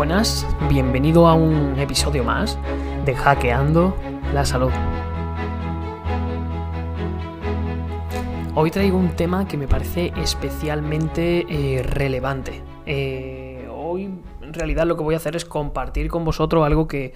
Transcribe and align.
buenas, 0.00 0.46
bienvenido 0.70 1.28
a 1.28 1.34
un 1.34 1.78
episodio 1.78 2.24
más 2.24 2.58
de 3.04 3.14
Hackeando 3.14 3.94
la 4.32 4.46
Salud. 4.46 4.70
Hoy 8.54 8.70
traigo 8.70 8.96
un 8.96 9.10
tema 9.10 9.46
que 9.46 9.58
me 9.58 9.68
parece 9.68 10.10
especialmente 10.16 11.44
eh, 11.50 11.82
relevante. 11.82 12.62
Eh, 12.86 13.68
hoy 13.70 14.04
en 14.40 14.54
realidad 14.54 14.86
lo 14.86 14.96
que 14.96 15.02
voy 15.02 15.12
a 15.12 15.18
hacer 15.18 15.36
es 15.36 15.44
compartir 15.44 16.08
con 16.08 16.24
vosotros 16.24 16.64
algo 16.64 16.88
que 16.88 17.12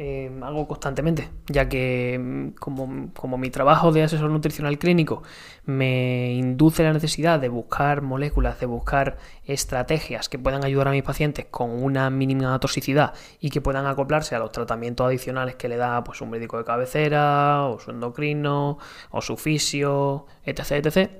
eh, 0.00 0.30
hago 0.42 0.68
constantemente, 0.68 1.28
ya 1.48 1.68
que 1.68 2.16
mm, 2.20 2.48
como, 2.50 3.36
mi 3.36 3.50
trabajo 3.50 3.90
de 3.90 4.04
asesor 4.04 4.30
nutricional 4.30 4.78
clínico 4.78 5.24
me 5.64 6.34
induce 6.34 6.84
la 6.84 6.92
necesidad 6.92 7.40
de 7.40 7.48
buscar 7.48 8.00
moléculas, 8.02 8.60
de 8.60 8.66
buscar 8.66 9.16
estrategias 9.44 10.28
que 10.28 10.38
puedan 10.38 10.64
ayudar 10.64 10.86
a 10.86 10.90
mis 10.92 11.02
pacientes 11.02 11.46
con 11.50 11.82
una 11.82 12.10
mínima 12.10 12.60
toxicidad 12.60 13.12
y 13.40 13.50
que 13.50 13.60
puedan 13.60 13.86
acoplarse 13.86 14.36
a 14.36 14.38
los 14.38 14.52
tratamientos 14.52 15.04
adicionales 15.04 15.56
que 15.56 15.68
le 15.68 15.76
da 15.76 16.04
pues, 16.04 16.20
un 16.20 16.30
médico 16.30 16.58
de 16.58 16.64
cabecera, 16.64 17.64
o 17.64 17.80
su 17.80 17.90
endocrino, 17.90 18.78
o 19.10 19.20
su 19.20 19.36
fisio, 19.36 20.26
etc, 20.44 20.86
etc. 20.86 21.10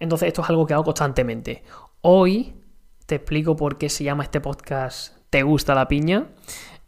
Entonces 0.00 0.26
esto 0.26 0.42
es 0.42 0.50
algo 0.50 0.66
que 0.66 0.74
hago 0.74 0.82
constantemente. 0.82 1.62
Hoy 2.00 2.56
te 3.06 3.14
explico 3.14 3.54
por 3.54 3.78
qué 3.78 3.88
se 3.88 4.02
llama 4.02 4.24
este 4.24 4.40
podcast 4.40 5.16
¿Te 5.30 5.42
gusta 5.42 5.74
la 5.76 5.86
piña? 5.86 6.26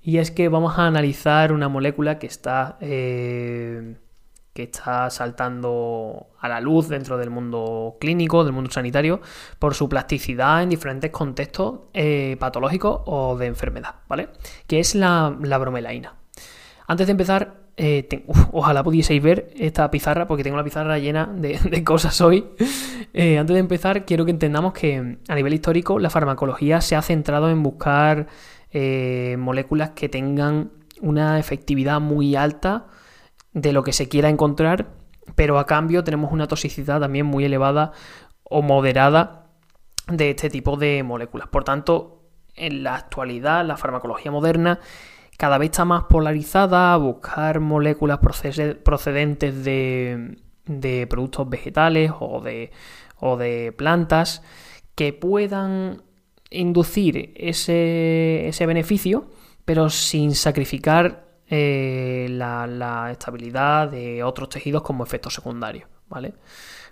Y 0.08 0.16
es 0.16 0.30
que 0.30 0.48
vamos 0.48 0.78
a 0.78 0.86
analizar 0.86 1.52
una 1.52 1.68
molécula 1.68 2.18
que 2.18 2.26
está, 2.26 2.78
eh, 2.80 3.96
que 4.54 4.62
está 4.62 5.10
saltando 5.10 6.28
a 6.40 6.48
la 6.48 6.62
luz 6.62 6.88
dentro 6.88 7.18
del 7.18 7.28
mundo 7.28 7.98
clínico, 8.00 8.42
del 8.42 8.54
mundo 8.54 8.70
sanitario, 8.70 9.20
por 9.58 9.74
su 9.74 9.86
plasticidad 9.86 10.62
en 10.62 10.70
diferentes 10.70 11.10
contextos 11.10 11.80
eh, 11.92 12.38
patológicos 12.40 13.02
o 13.04 13.36
de 13.36 13.48
enfermedad, 13.48 13.96
¿vale? 14.08 14.30
Que 14.66 14.80
es 14.80 14.94
la, 14.94 15.28
bromelaína. 15.28 16.14
Antes 16.86 17.06
de 17.06 17.10
empezar, 17.10 17.56
eh, 17.76 18.24
ojalá 18.52 18.82
pudieseis 18.82 19.22
ver 19.22 19.50
esta 19.58 19.90
pizarra, 19.90 20.26
porque 20.26 20.42
tengo 20.42 20.56
la 20.56 20.64
pizarra 20.64 20.98
llena 20.98 21.26
de, 21.26 21.84
cosas 21.84 22.18
hoy. 22.22 22.46
antes 23.12 23.54
de 23.54 23.58
empezar, 23.58 24.06
quiero 24.06 24.24
que 24.24 24.30
entendamos 24.30 24.72
que 24.72 25.18
a 25.28 25.34
nivel 25.34 25.52
histórico 25.52 25.98
la 25.98 26.08
farmacología 26.08 26.80
se 26.80 26.96
ha 26.96 27.02
centrado 27.02 27.50
en 27.50 27.62
buscar 27.62 28.28
eh, 28.70 29.36
moléculas 29.38 29.90
que 29.90 30.08
tengan 30.08 30.72
una 31.00 31.38
efectividad 31.38 32.00
muy 32.00 32.36
alta 32.36 32.86
de 33.52 33.72
lo 33.72 33.82
que 33.82 33.92
se 33.92 34.08
quiera 34.08 34.28
encontrar, 34.28 34.90
pero 35.34 35.58
a 35.58 35.66
cambio 35.66 36.04
tenemos 36.04 36.32
una 36.32 36.48
toxicidad 36.48 37.00
también 37.00 37.26
muy 37.26 37.44
elevada 37.44 37.92
o 38.42 38.62
moderada 38.62 39.46
de 40.08 40.30
este 40.30 40.50
tipo 40.50 40.76
de 40.76 41.02
moléculas. 41.02 41.48
Por 41.48 41.64
tanto, 41.64 42.22
en 42.54 42.82
la 42.82 42.96
actualidad, 42.96 43.64
la 43.64 43.76
farmacología 43.76 44.30
moderna 44.30 44.80
cada 45.36 45.58
vez 45.58 45.70
está 45.70 45.84
más 45.84 46.04
polarizada 46.04 46.92
a 46.92 46.96
buscar 46.96 47.60
moléculas 47.60 48.18
procedentes 48.18 49.64
de, 49.64 51.06
productos 51.08 51.48
vegetales 51.48 52.10
o 52.18 52.40
de, 52.40 52.72
o 53.16 53.36
de 53.36 53.72
plantas 53.72 54.42
que 54.96 55.12
puedan 55.12 56.02
inducir 56.50 57.32
ese, 57.36 58.66
beneficio, 58.66 59.30
pero 59.64 59.90
sin 59.90 60.34
sacrificar 60.34 61.26
eh, 61.48 62.26
la, 62.30 63.08
estabilidad 63.10 63.88
de 63.88 64.22
otros 64.22 64.48
tejidos 64.48 64.82
como 64.82 65.04
efecto 65.04 65.30
secundario, 65.30 65.88
¿vale? 66.08 66.34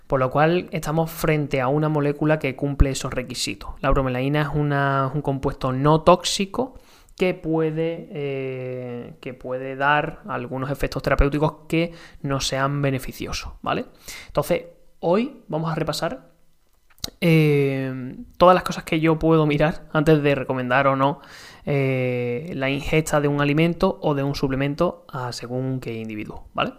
Por 0.07 0.19
lo 0.19 0.29
cual 0.29 0.69
estamos 0.71 1.11
frente 1.11 1.59
a 1.59 1.67
una 1.67 1.89
molécula 1.89 2.39
que 2.39 2.55
cumple 2.55 2.91
esos 2.91 3.13
requisitos. 3.13 3.71
La 3.81 3.89
bromelaína 3.89 4.41
es 4.43 4.47
un 5.13 5.21
compuesto 5.21 5.73
no 5.73 6.01
tóxico 6.01 6.75
que 7.17 7.33
puede, 7.33 8.07
eh, 8.11 9.15
que 9.19 9.33
puede 9.33 9.75
dar 9.75 10.21
algunos 10.27 10.69
efectos 10.69 11.01
terapéuticos 11.03 11.65
que 11.67 11.91
no 12.21 12.39
sean 12.39 12.81
beneficiosos, 12.81 13.53
¿vale? 13.61 13.85
Entonces, 14.27 14.65
hoy 14.99 15.43
vamos 15.47 15.71
a 15.71 15.75
repasar 15.75 16.36
eh, 17.21 18.15
todas 18.37 18.53
las 18.53 18.63
cosas 18.63 18.83
que 18.83 18.99
yo 18.99 19.19
puedo 19.19 19.45
mirar 19.45 19.87
antes 19.93 20.21
de 20.21 20.35
recomendar 20.35 20.87
o 20.87 20.95
no 20.95 21.21
eh, 21.65 22.51
la 22.55 22.69
ingesta 22.69 23.21
de 23.21 23.27
un 23.27 23.41
alimento 23.41 23.99
o 24.01 24.15
de 24.15 24.23
un 24.23 24.35
suplemento 24.35 25.05
a 25.11 25.31
según 25.31 25.79
qué 25.79 25.93
individuo, 25.93 26.47
¿vale? 26.53 26.73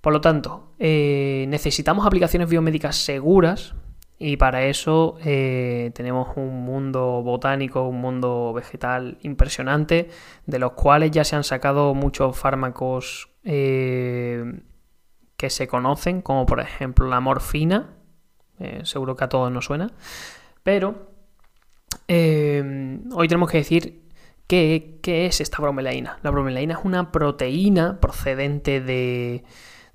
Por 0.00 0.12
lo 0.12 0.20
tanto, 0.20 0.74
eh, 0.78 1.46
necesitamos 1.48 2.06
aplicaciones 2.06 2.48
biomédicas 2.48 2.96
seguras 2.96 3.74
y 4.18 4.36
para 4.36 4.64
eso 4.64 5.18
tenemos 5.22 6.36
un 6.36 6.64
mundo 6.64 7.22
botánico, 7.22 7.88
un 7.88 8.00
mundo 8.00 8.52
vegetal 8.54 9.18
impresionante, 9.22 10.08
de 10.46 10.58
los 10.58 10.72
cuales 10.72 11.10
ya 11.10 11.24
se 11.24 11.36
han 11.36 11.44
sacado 11.44 11.94
muchos 11.94 12.38
fármacos 12.38 13.30
que 13.42 15.50
se 15.50 15.66
conocen, 15.66 16.22
como 16.22 16.46
por 16.46 16.60
ejemplo 16.60 17.08
la 17.08 17.20
morfina, 17.20 17.94
eh, 18.58 18.80
seguro 18.84 19.16
que 19.16 19.24
a 19.24 19.28
todos 19.28 19.50
nos 19.50 19.64
suena. 19.64 19.90
Pero 20.62 21.10
eh, 22.08 22.98
hoy 23.12 23.28
tenemos 23.28 23.50
que 23.50 23.58
decir 23.58 24.02
qué, 24.46 25.00
es 25.04 25.40
esta 25.40 25.60
bromelaína. 25.60 26.18
La 26.22 26.30
bromelaína 26.30 26.74
es 26.74 26.84
una 26.84 27.12
proteína 27.12 28.00
procedente 28.00 28.80
de, 28.80 29.44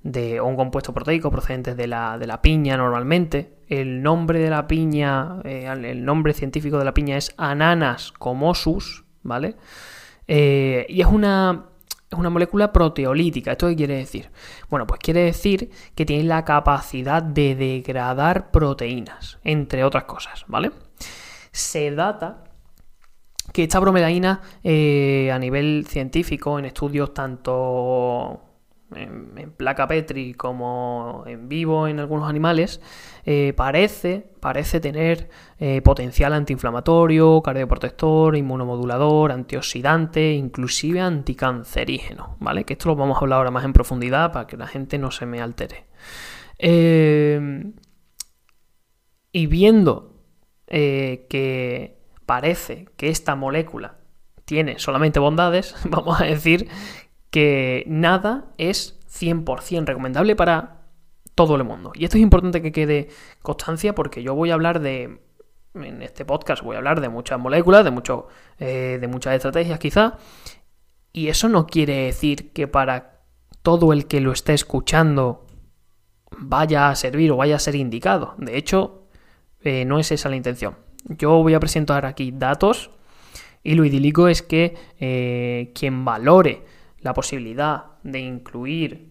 de 0.02 0.40
un 0.40 0.56
compuesto 0.56 0.92
proteico 0.92 1.30
procedente 1.30 1.74
de 1.74 1.86
la, 1.86 2.18
de 2.18 2.26
la, 2.26 2.42
piña 2.42 2.76
normalmente. 2.76 3.58
El 3.68 4.02
nombre 4.02 4.40
de 4.40 4.50
la 4.50 4.66
piña, 4.66 5.40
eh, 5.44 5.66
el 5.66 6.04
nombre 6.04 6.34
científico 6.34 6.78
de 6.78 6.84
la 6.84 6.94
piña 6.94 7.16
es 7.16 7.34
Ananas 7.36 8.12
comosus, 8.12 9.04
¿vale? 9.22 9.56
y 10.28 11.00
es 11.00 11.06
una 11.08 11.70
es 12.10 12.18
una 12.18 12.30
molécula 12.30 12.72
proteolítica. 12.72 13.52
¿Esto 13.52 13.68
qué 13.68 13.76
quiere 13.76 13.96
decir? 13.96 14.30
Bueno, 14.68 14.86
pues 14.86 14.98
quiere 15.00 15.20
decir 15.20 15.70
que 15.94 16.04
tiene 16.04 16.24
la 16.24 16.44
capacidad 16.44 17.22
de 17.22 17.54
degradar 17.54 18.50
proteínas, 18.50 19.38
entre 19.44 19.84
otras 19.84 20.04
cosas, 20.04 20.44
¿vale? 20.48 20.72
Se 21.52 21.90
data 21.92 22.44
que 23.52 23.64
esta 23.64 23.78
bromelaína 23.78 24.40
eh, 24.64 25.30
a 25.32 25.38
nivel 25.38 25.86
científico, 25.88 26.58
en 26.58 26.64
estudios 26.64 27.14
tanto 27.14 28.49
en, 28.94 29.52
placa 29.56 29.86
Petri 29.86 30.34
como 30.34 31.24
en 31.26 31.48
vivo 31.48 31.86
en 31.86 32.00
algunos 32.00 32.28
animales, 32.28 32.80
eh, 33.24 33.52
parece, 33.56 34.26
parece 34.40 34.80
tener 34.80 35.28
eh, 35.58 35.82
potencial 35.82 36.32
antiinflamatorio, 36.32 37.42
cardioprotector, 37.42 38.36
inmunomodulador, 38.36 39.32
antioxidante, 39.32 40.32
inclusive 40.32 41.00
anticancerígeno, 41.00 42.36
¿vale? 42.40 42.64
Que 42.64 42.74
esto 42.74 42.88
lo 42.88 42.96
vamos 42.96 43.16
a 43.16 43.20
hablar 43.20 43.38
ahora 43.38 43.50
más 43.50 43.64
en 43.64 43.72
profundidad 43.72 44.32
para 44.32 44.46
que 44.46 44.56
la 44.56 44.66
gente 44.66 44.98
no 44.98 45.10
se 45.10 45.26
me 45.26 45.40
altere. 45.40 45.86
Eh, 46.58 47.72
y 49.32 49.46
viendo 49.46 50.08
que 50.66 51.98
parece 52.26 52.86
que 52.96 53.08
esta 53.08 53.34
molécula 53.34 53.96
tiene 54.44 54.78
solamente 54.78 55.20
bondades, 55.20 55.74
vamos 55.88 56.20
a 56.20 56.24
decir 56.24 56.68
que 57.30 57.84
nada 57.86 58.52
es 58.58 58.98
100% 59.08 59.86
recomendable 59.86 60.36
para 60.36 60.80
todo 61.34 61.56
el 61.56 61.64
mundo. 61.64 61.92
Y 61.94 62.04
esto 62.04 62.16
es 62.16 62.22
importante 62.22 62.60
que 62.60 62.72
quede 62.72 63.08
constancia 63.42 63.94
porque 63.94 64.22
yo 64.22 64.34
voy 64.34 64.50
a 64.50 64.54
hablar 64.54 64.80
de, 64.80 65.20
en 65.74 66.02
este 66.02 66.24
podcast 66.24 66.62
voy 66.62 66.74
a 66.74 66.78
hablar 66.78 67.00
de 67.00 67.08
muchas 67.08 67.38
moléculas, 67.38 67.84
de, 67.84 67.90
mucho, 67.90 68.28
eh, 68.58 68.98
de 69.00 69.08
muchas 69.08 69.34
estrategias 69.34 69.78
quizá, 69.78 70.18
y 71.12 71.28
eso 71.28 71.48
no 71.48 71.66
quiere 71.66 72.06
decir 72.06 72.52
que 72.52 72.68
para 72.68 73.22
todo 73.62 73.92
el 73.92 74.06
que 74.06 74.20
lo 74.20 74.32
esté 74.32 74.54
escuchando 74.54 75.46
vaya 76.30 76.88
a 76.88 76.96
servir 76.96 77.32
o 77.32 77.36
vaya 77.36 77.56
a 77.56 77.58
ser 77.58 77.74
indicado. 77.74 78.34
De 78.38 78.56
hecho, 78.56 79.08
eh, 79.60 79.84
no 79.84 79.98
es 79.98 80.12
esa 80.12 80.28
la 80.28 80.36
intención. 80.36 80.76
Yo 81.04 81.42
voy 81.42 81.54
a 81.54 81.60
presentar 81.60 82.06
aquí 82.06 82.32
datos 82.32 82.90
y 83.62 83.74
lo 83.74 83.84
idílico 83.84 84.28
es 84.28 84.42
que 84.42 84.76
eh, 84.98 85.72
quien 85.74 86.04
valore 86.04 86.64
la 87.02 87.14
posibilidad 87.14 87.84
de 88.02 88.20
incluir 88.20 89.10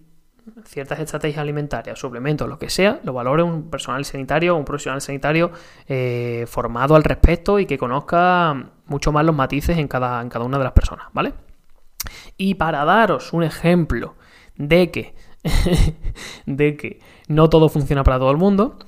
ciertas 0.66 1.00
estrategias 1.00 1.42
alimentarias, 1.42 2.00
suplementos, 2.00 2.48
lo 2.48 2.58
que 2.58 2.70
sea, 2.70 3.00
lo 3.04 3.14
valore 3.14 3.44
un 3.44 3.70
personal 3.70 4.04
sanitario, 4.06 4.56
un 4.56 4.66
profesional 4.66 5.02
sanitario 5.02 5.52
eh, 5.88 6.46
formado 6.48 6.96
al 6.96 7.04
respecto 7.04 7.60
y 7.60 7.66
que 7.66 7.78
conozca 7.78 8.72
mucho 8.86 9.12
más 9.12 9.26
los 9.26 9.36
matices 9.36 9.78
en 9.78 9.88
cada, 9.88 10.22
en 10.22 10.30
cada 10.30 10.46
una 10.46 10.58
de 10.58 10.64
las 10.64 10.74
personas, 10.74 11.08
¿vale? 11.14 11.34
Y 12.38 12.56
para 12.56 12.86
daros 12.86 13.34
un 13.34 13.44
ejemplo 13.44 14.16
de 14.56 14.92
que, 14.92 15.16
de 16.46 16.78
que 16.78 17.00
no 17.28 17.50
todo 17.50 17.70
funciona 17.70 18.04
para 18.04 18.20
todo 18.20 18.32
el 18.32 18.38
mundo, 18.38 18.80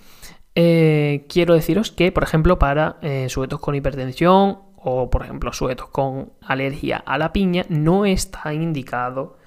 eh, 0.56 1.26
quiero 1.30 1.54
deciros 1.54 1.92
que, 1.92 2.12
por 2.12 2.24
ejemplo, 2.24 2.60
para 2.60 2.98
eh, 3.02 3.28
sujetos 3.30 3.60
con 3.60 3.76
hipertensión 3.76 4.60
o 4.84 5.10
por 5.10 5.24
ejemplo 5.24 5.54
sujetos 5.54 5.90
con 5.90 6.34
alergia 6.42 6.98
a 7.06 7.18
la 7.18 7.32
piña, 7.32 7.66
no 7.70 8.06
está 8.06 8.54
indicado 8.54 9.38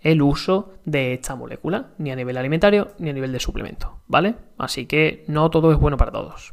el 0.00 0.20
uso 0.20 0.72
de 0.84 1.14
esta 1.14 1.36
molécula, 1.36 1.90
ni 1.98 2.10
a 2.10 2.16
nivel 2.16 2.36
alimentario 2.36 2.88
ni 2.98 3.10
a 3.10 3.12
nivel 3.12 3.32
de 3.32 3.40
suplemento, 3.40 4.00
¿vale? 4.08 4.34
Así 4.58 4.86
que 4.86 5.24
no 5.28 5.48
todo 5.50 5.72
es 5.72 5.78
bueno 5.78 5.96
para 5.96 6.10
todos. 6.10 6.52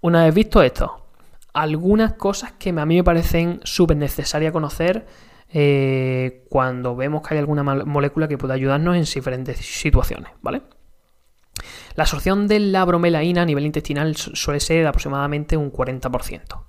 Una 0.00 0.24
vez 0.24 0.34
visto 0.34 0.62
esto, 0.62 1.06
algunas 1.54 2.12
cosas 2.14 2.52
que 2.52 2.70
a 2.70 2.86
mí 2.86 2.96
me 2.96 3.04
parecen 3.04 3.60
súper 3.64 3.96
necesarias 3.96 4.52
conocer 4.52 5.06
eh, 5.48 6.44
cuando 6.50 6.94
vemos 6.96 7.26
que 7.26 7.34
hay 7.34 7.40
alguna 7.40 7.62
molécula 7.62 8.28
que 8.28 8.36
pueda 8.36 8.54
ayudarnos 8.54 8.96
en 8.96 9.04
diferentes 9.04 9.56
situaciones, 9.58 10.32
¿vale? 10.42 10.62
La 11.94 12.02
absorción 12.02 12.46
de 12.46 12.60
la 12.60 12.84
bromelaína 12.84 13.42
a 13.42 13.46
nivel 13.46 13.64
intestinal 13.64 14.16
suele 14.16 14.60
ser 14.60 14.82
de 14.82 14.88
aproximadamente 14.88 15.56
un 15.56 15.72
40%. 15.72 16.65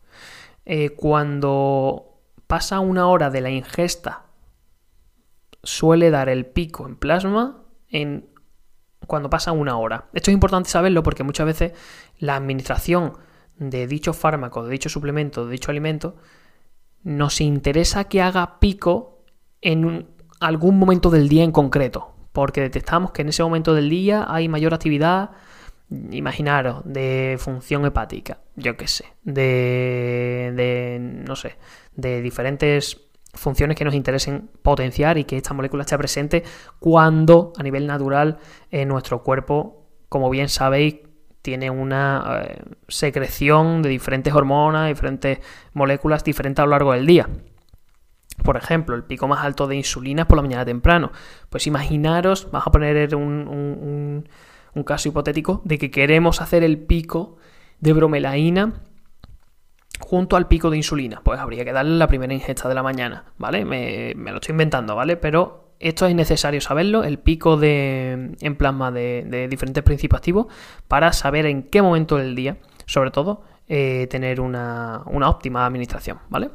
Eh, 0.70 0.90
cuando 0.90 2.20
pasa 2.46 2.82
una 2.82 3.08
hora 3.08 3.30
de 3.30 3.40
la 3.40 3.50
ingesta, 3.50 4.26
suele 5.64 6.12
dar 6.12 6.28
el 6.28 6.46
pico 6.46 6.86
en 6.86 6.98
plasma 6.98 7.64
en 7.88 8.28
cuando 9.08 9.30
pasa 9.30 9.54
una 9.54 9.78
hora. 9.78 10.10
Esto 10.12 10.30
es 10.30 10.34
importante 10.34 10.70
saberlo 10.70 11.04
porque 11.04 11.24
muchas 11.24 11.46
veces 11.46 11.72
la 12.20 12.36
administración 12.36 13.14
de 13.58 13.88
dicho 13.88 14.12
fármaco, 14.12 14.66
de 14.66 14.72
dicho 14.72 14.90
suplemento, 14.90 15.46
de 15.46 15.54
dicho 15.54 15.72
alimento, 15.72 16.18
nos 17.02 17.40
interesa 17.40 18.04
que 18.10 18.22
haga 18.22 18.60
pico 18.60 19.24
en 19.62 20.06
algún 20.42 20.78
momento 20.78 21.10
del 21.10 21.30
día 21.30 21.46
en 21.46 21.54
concreto, 21.54 22.14
porque 22.34 22.60
detectamos 22.60 23.12
que 23.12 23.22
en 23.22 23.30
ese 23.30 23.42
momento 23.42 23.74
del 23.74 23.90
día 23.90 24.26
hay 24.28 24.50
mayor 24.50 24.74
actividad, 24.74 25.32
imaginaros, 25.90 26.82
de 26.86 27.38
función 27.40 27.86
hepática, 27.86 28.40
yo 28.56 28.76
qué 28.76 28.88
sé, 28.88 29.06
de, 29.24 30.52
de, 30.56 30.98
no 31.00 31.36
sé, 31.36 31.56
de 31.96 32.22
diferentes 32.22 33.08
funciones 33.34 33.78
que 33.78 33.86
nos 33.86 33.94
interesen 33.94 34.50
potenciar 34.62 35.18
y 35.18 35.24
que 35.24 35.38
esta 35.38 35.54
molécula 35.54 35.84
esté 35.84 35.98
presente 35.98 36.44
cuando 36.80 37.54
a 37.58 37.64
nivel 37.64 37.88
natural 37.88 38.40
en 38.72 38.90
nuestro 38.90 39.24
cuerpo, 39.24 39.86
como 40.10 40.30
bien 40.30 40.50
sabéis, 40.50 40.98
tiene 41.42 41.70
una 41.70 42.42
eh, 42.44 42.62
secreción 42.90 43.82
de 43.82 43.90
diferentes 43.90 44.34
hormonas, 44.34 44.90
diferentes 44.90 45.40
moléculas 45.74 46.24
diferentes 46.24 46.62
a 46.62 46.66
lo 46.66 46.72
largo 46.72 46.92
del 46.92 47.06
día. 47.06 47.30
Por 48.44 48.58
ejemplo, 48.58 48.96
el 48.96 49.04
pico 49.04 49.28
más 49.28 49.46
alto 49.46 49.68
de 49.68 49.78
insulina 49.78 50.28
por 50.28 50.38
la 50.38 50.42
mañana 50.42 50.66
temprano. 50.66 51.12
Pues 51.50 51.66
imaginaros, 51.66 52.52
vamos 52.52 52.68
a 52.68 52.72
poner 52.72 53.16
un 53.16 54.28
caso 54.84 55.10
hipotético 55.10 55.62
de 55.64 55.78
que 55.78 55.92
queremos 55.92 56.42
hacer 56.42 56.64
el 56.64 56.78
pico 56.78 57.38
de 57.80 57.94
bromelaína 57.94 58.82
junto 60.00 60.36
al 60.36 60.48
pico 60.48 60.70
de 60.70 60.78
insulina. 60.78 61.22
Pues 61.24 61.40
habría 61.40 61.66
que 61.66 61.74
darle 61.74 61.98
la 61.98 62.08
primera 62.08 62.34
ingesta 62.34 62.70
de 62.70 62.76
la 62.76 62.84
mañana, 62.84 63.26
¿vale? 63.38 63.66
Me, 63.66 64.14
lo 64.16 64.36
estoy 64.36 64.54
inventando, 64.54 64.96
¿vale? 64.96 65.18
Pero 65.18 65.74
esto 65.80 66.06
es 66.06 66.16
necesario 66.16 66.62
saberlo, 66.62 67.04
el 67.04 67.20
pico 67.20 67.58
de, 67.58 68.36
en 68.40 68.56
plasma 68.56 68.92
de, 68.92 69.48
diferentes 69.50 69.84
principios 69.84 70.20
activos, 70.20 70.48
para 70.88 71.14
saber 71.14 71.46
en 71.46 71.64
qué 71.64 71.82
momento 71.82 72.18
del 72.18 72.36
día, 72.36 72.58
sobre 72.86 73.12
todo, 73.12 73.44
eh, 73.68 74.08
tener 74.10 74.42
una, 74.42 75.04
óptima 75.06 75.66
administración, 75.66 76.20
¿vale? 76.30 76.50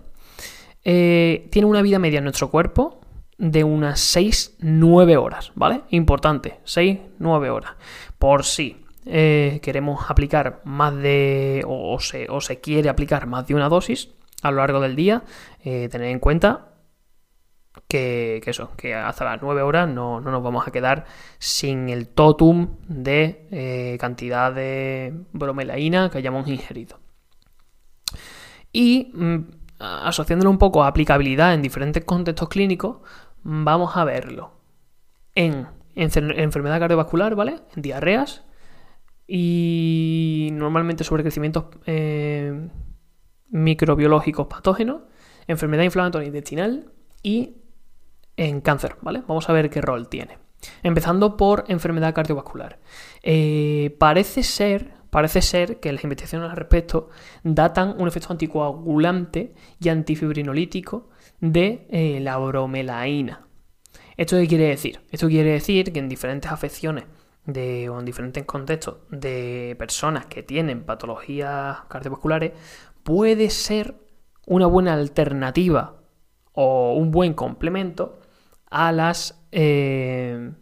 Eh, 0.85 1.47
tiene 1.53 1.67
una 1.67 1.83
vida 1.83 2.01
media 2.01 2.19
en 2.19 2.25
nuestro 2.25 2.51
cuerpo 2.51 3.02
de 3.43 3.65
unas 3.65 4.17
6-9 4.17 5.17
horas, 5.17 5.53
¿vale? 5.55 5.83
Importante, 5.91 6.61
6-9 6.65 7.51
horas. 7.51 7.73
Por 8.19 8.45
si 8.45 8.87
eh, 9.05 9.61
queremos 9.63 10.09
aplicar 10.09 10.63
más 10.65 10.95
de, 10.97 11.65
o, 11.67 11.99
se, 12.01 12.31
o, 12.31 12.41
se, 12.41 12.61
quiere 12.61 12.89
aplicar 12.89 13.27
más 13.27 13.47
de 13.47 13.55
una 13.55 13.69
dosis 13.69 14.11
a 14.43 14.51
lo 14.51 14.59
largo 14.59 14.81
del 14.81 14.97
día, 14.97 15.23
tener 15.63 16.03
en 16.03 16.19
cuenta 16.19 16.73
que, 17.89 18.43
eso, 18.47 18.71
que 18.77 18.95
hasta 18.95 19.25
las 19.25 19.43
9 19.43 19.63
horas 19.63 19.89
no, 19.89 20.21
nos 20.21 20.43
vamos 20.43 20.67
a 20.67 20.71
quedar 20.71 21.05
sin 21.39 21.89
el 21.89 22.09
totum 22.09 22.77
de 22.89 23.47
eh, 23.51 23.97
cantidad 24.01 24.53
de 24.53 25.15
bromelaína 25.33 26.11
que 26.11 26.19
hayamos 26.19 26.49
ingerido. 26.49 26.99
Y 28.73 29.11
mm, 29.15 29.39
asociándolo 29.79 30.51
un 30.51 30.59
poco 30.59 30.85
a 30.85 30.87
aplicabilidad 30.89 31.55
en 31.55 31.63
diferentes 31.63 32.05
contextos 32.05 32.49
clínicos, 32.49 32.99
vamos 33.43 33.97
a 33.97 34.05
verlo 34.05 34.53
en, 35.35 35.67
enfermedad 35.95 36.79
cardiovascular, 36.79 37.35
¿vale? 37.35 37.61
En 37.77 37.83
diarreas 37.83 38.45
y 39.27 40.51
normalmente 40.53 41.05
sobre 41.05 41.23
crecimientos 41.23 41.67
eh, 41.87 42.69
microbiológicos 43.51 44.47
patógenos, 44.47 45.03
enfermedad 45.47 45.85
inflamatoria 45.85 46.27
intestinal 46.27 46.93
y 47.23 47.57
en 48.37 48.61
cáncer, 48.61 48.97
¿vale? 49.03 49.23
Vamos 49.27 49.49
a 49.49 49.53
ver 49.53 49.71
qué 49.71 49.81
rol 49.81 50.09
tiene. 50.09 50.39
Empezando 50.83 51.37
por 51.37 51.65
enfermedad 51.69 52.15
cardiovascular. 52.15 52.79
Eh, 53.23 53.97
parece 53.99 54.43
ser, 54.43 54.95
parece 55.11 55.43
ser 55.43 55.81
que 55.81 55.93
las 55.93 56.05
investigaciones 56.05 56.51
al 56.51 56.57
respecto 56.57 57.11
datan 57.43 57.97
un 57.99 58.09
efecto 58.09 58.33
anticoagulante 58.33 59.55
y 59.81 59.89
antifibrinolítico 59.89 61.11
de 61.43 61.87
eh, 61.91 62.21
la 62.21 62.39
bromelaína. 62.39 63.47
¿Esto 64.17 64.37
qué 64.37 64.47
quiere 64.47 64.69
decir? 64.69 65.01
Esto 65.11 65.27
quiere 65.29 65.51
decir 65.51 65.93
que 65.93 65.99
en 65.99 66.09
diferentes 66.09 66.51
afecciones 66.51 67.05
o 67.45 67.51
en 67.99 68.05
diferentes 68.05 68.45
contextos 68.45 68.99
de 69.11 69.75
personas 69.77 70.27
que 70.27 70.45
tienen 70.45 70.85
patologías 70.85 71.81
cardiovasculares 71.89 72.53
puede 73.03 73.51
ser 73.51 73.97
una 74.47 74.67
buena 74.67 74.93
alternativa 74.93 75.97
o 76.53 76.95
un 76.95 77.11
buen 77.11 77.35
complemento 77.35 78.21
a 78.71 78.93
las 78.93 79.43
eh, 79.51 80.53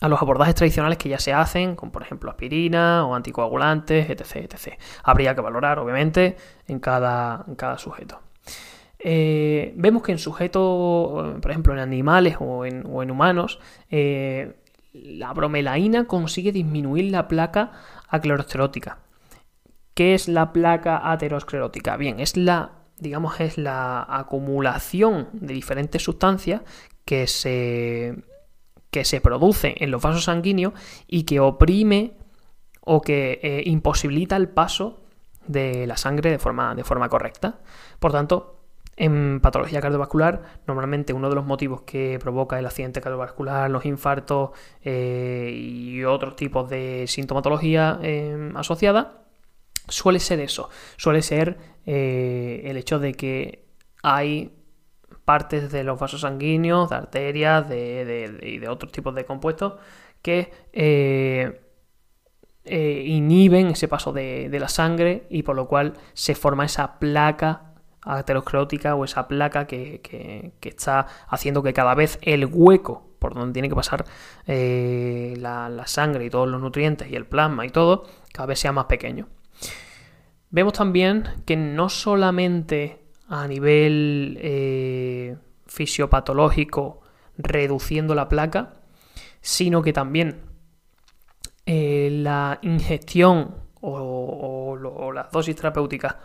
a 0.00 0.08
los 0.08 0.20
abordajes 0.20 0.54
tradicionales 0.54 0.98
que 0.98 1.08
ya 1.08 1.18
se 1.18 1.32
hacen, 1.32 1.76
como 1.76 1.92
por 1.92 2.02
ejemplo 2.02 2.28
aspirina 2.28 3.06
o 3.06 3.14
anticoagulantes, 3.14 4.10
etc. 4.10 4.52
etc. 4.52 4.78
Habría 5.04 5.34
que 5.34 5.40
valorar, 5.40 5.78
obviamente, 5.78 6.36
en 6.66 6.80
cada, 6.80 7.46
cada 7.56 7.78
sujeto. 7.78 8.20
Eh, 9.04 9.72
vemos 9.76 10.02
que 10.02 10.12
en 10.12 10.18
sujetos, 10.18 11.40
por 11.40 11.50
ejemplo, 11.50 11.72
en 11.72 11.80
animales 11.80 12.36
o 12.40 12.64
en, 12.64 13.10
humanos, 13.10 13.58
eh, 13.90 14.54
la 14.92 15.32
bromelaína 15.32 16.06
consigue 16.06 16.52
disminuir 16.52 17.10
la 17.10 17.28
placa 17.28 17.72
aclerosclerótica. 18.08 18.98
¿Qué 19.94 20.14
es 20.14 20.28
la 20.28 20.52
placa 20.52 21.10
aterosclerótica? 21.10 21.96
Bien, 21.96 22.20
es 22.20 22.36
la 22.36 22.82
digamos, 23.02 23.40
es 23.40 23.58
la 23.58 24.06
acumulación 24.08 25.28
de 25.32 25.54
diferentes 25.54 26.02
sustancias 26.02 26.62
que 27.04 27.26
se, 27.26 28.22
que 28.92 29.04
se 29.04 29.20
produce 29.20 29.74
en 29.78 29.90
los 29.90 30.00
vasos 30.00 30.24
sanguíneos 30.24 30.72
y 31.08 31.24
que 31.24 31.40
oprime 31.40 32.16
o 32.80 33.00
que 33.00 33.40
eh, 33.42 33.62
imposibilita 33.66 34.36
el 34.36 34.48
paso 34.48 35.02
de 35.48 35.86
la 35.88 35.96
sangre 35.96 36.30
de 36.30 36.38
forma, 36.38 36.76
de 36.76 36.84
forma 36.84 37.08
correcta. 37.08 37.58
Por 37.98 38.12
tanto, 38.12 38.61
en 39.04 39.40
patología 39.40 39.80
cardiovascular, 39.80 40.42
normalmente 40.66 41.12
uno 41.12 41.28
de 41.28 41.34
los 41.34 41.44
motivos 41.44 41.82
que 41.82 42.18
provoca 42.20 42.58
el 42.58 42.66
accidente 42.66 43.00
cardiovascular, 43.00 43.70
los 43.70 43.84
infartos 43.84 44.50
eh, 44.82 45.52
y 45.54 46.04
otros 46.04 46.36
tipos 46.36 46.68
de 46.68 47.04
sintomatología 47.06 47.98
eh, 48.02 48.52
asociada, 48.54 49.24
suele 49.88 50.20
ser 50.20 50.40
eso, 50.40 50.70
suele 50.96 51.22
ser 51.22 51.72
el 51.84 52.76
hecho 52.76 53.00
de 53.00 53.14
que 53.14 53.66
hay 54.04 54.52
partes 55.24 55.70
de 55.70 55.84
los 55.84 55.98
vasos 55.98 56.22
sanguíneos, 56.22 56.90
de 56.90 56.96
arterias 56.96 57.68
de, 57.68 58.38
y 58.42 58.58
de 58.58 58.68
otros 58.68 58.92
tipos 58.92 59.14
de 59.14 59.24
compuestos 59.24 59.74
que 60.22 60.52
eh, 60.72 61.60
eh, 62.64 63.04
inhiben 63.06 63.68
ese 63.68 63.88
paso 63.88 64.12
de, 64.12 64.48
la 64.52 64.68
sangre 64.68 65.26
y 65.30 65.42
por 65.42 65.56
lo 65.56 65.66
cual 65.66 65.94
se 66.12 66.34
forma 66.34 66.64
esa 66.64 66.98
placa 66.98 67.71
aterosclerótica 68.02 68.94
o 68.94 69.04
esa 69.04 69.28
placa 69.28 69.66
que, 69.66 70.52
está 70.62 71.06
haciendo 71.28 71.62
que 71.62 71.72
cada 71.72 71.94
vez 71.94 72.18
el 72.22 72.46
hueco 72.46 73.08
por 73.18 73.34
donde 73.34 73.52
tiene 73.52 73.68
que 73.68 73.76
pasar 73.76 74.04
eh, 74.46 75.34
la, 75.38 75.68
la, 75.68 75.86
sangre 75.86 76.24
y 76.24 76.30
todos 76.30 76.48
los 76.48 76.60
nutrientes 76.60 77.08
y 77.08 77.14
el 77.14 77.24
plasma 77.24 77.64
y 77.64 77.70
todo, 77.70 78.04
cada 78.32 78.46
vez 78.46 78.58
sea 78.58 78.72
más 78.72 78.86
pequeño. 78.86 79.28
Vemos 80.50 80.72
también 80.72 81.28
que 81.46 81.56
no 81.56 81.88
solamente 81.88 83.02
a 83.28 83.48
nivel 83.48 84.36
eh, 84.42 85.36
fisiopatológico 85.66 87.00
reduciendo 87.38 88.14
la 88.14 88.28
placa, 88.28 88.74
sino 89.40 89.80
que 89.80 89.94
también 89.94 90.42
eh, 91.64 92.10
la 92.12 92.58
ingestión 92.60 93.54
o, 93.80 95.12
las 95.14 95.30
dosis 95.30 95.56
terapéuticas 95.56 96.16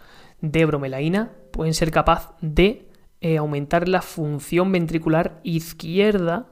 de 0.41 0.65
bromelaína 0.65 1.31
pueden 1.51 1.73
ser 1.73 1.91
capaz 1.91 2.35
de 2.41 2.89
eh, 3.21 3.37
aumentar 3.37 3.87
la 3.87 4.01
función 4.01 4.71
ventricular 4.71 5.39
izquierda 5.43 6.47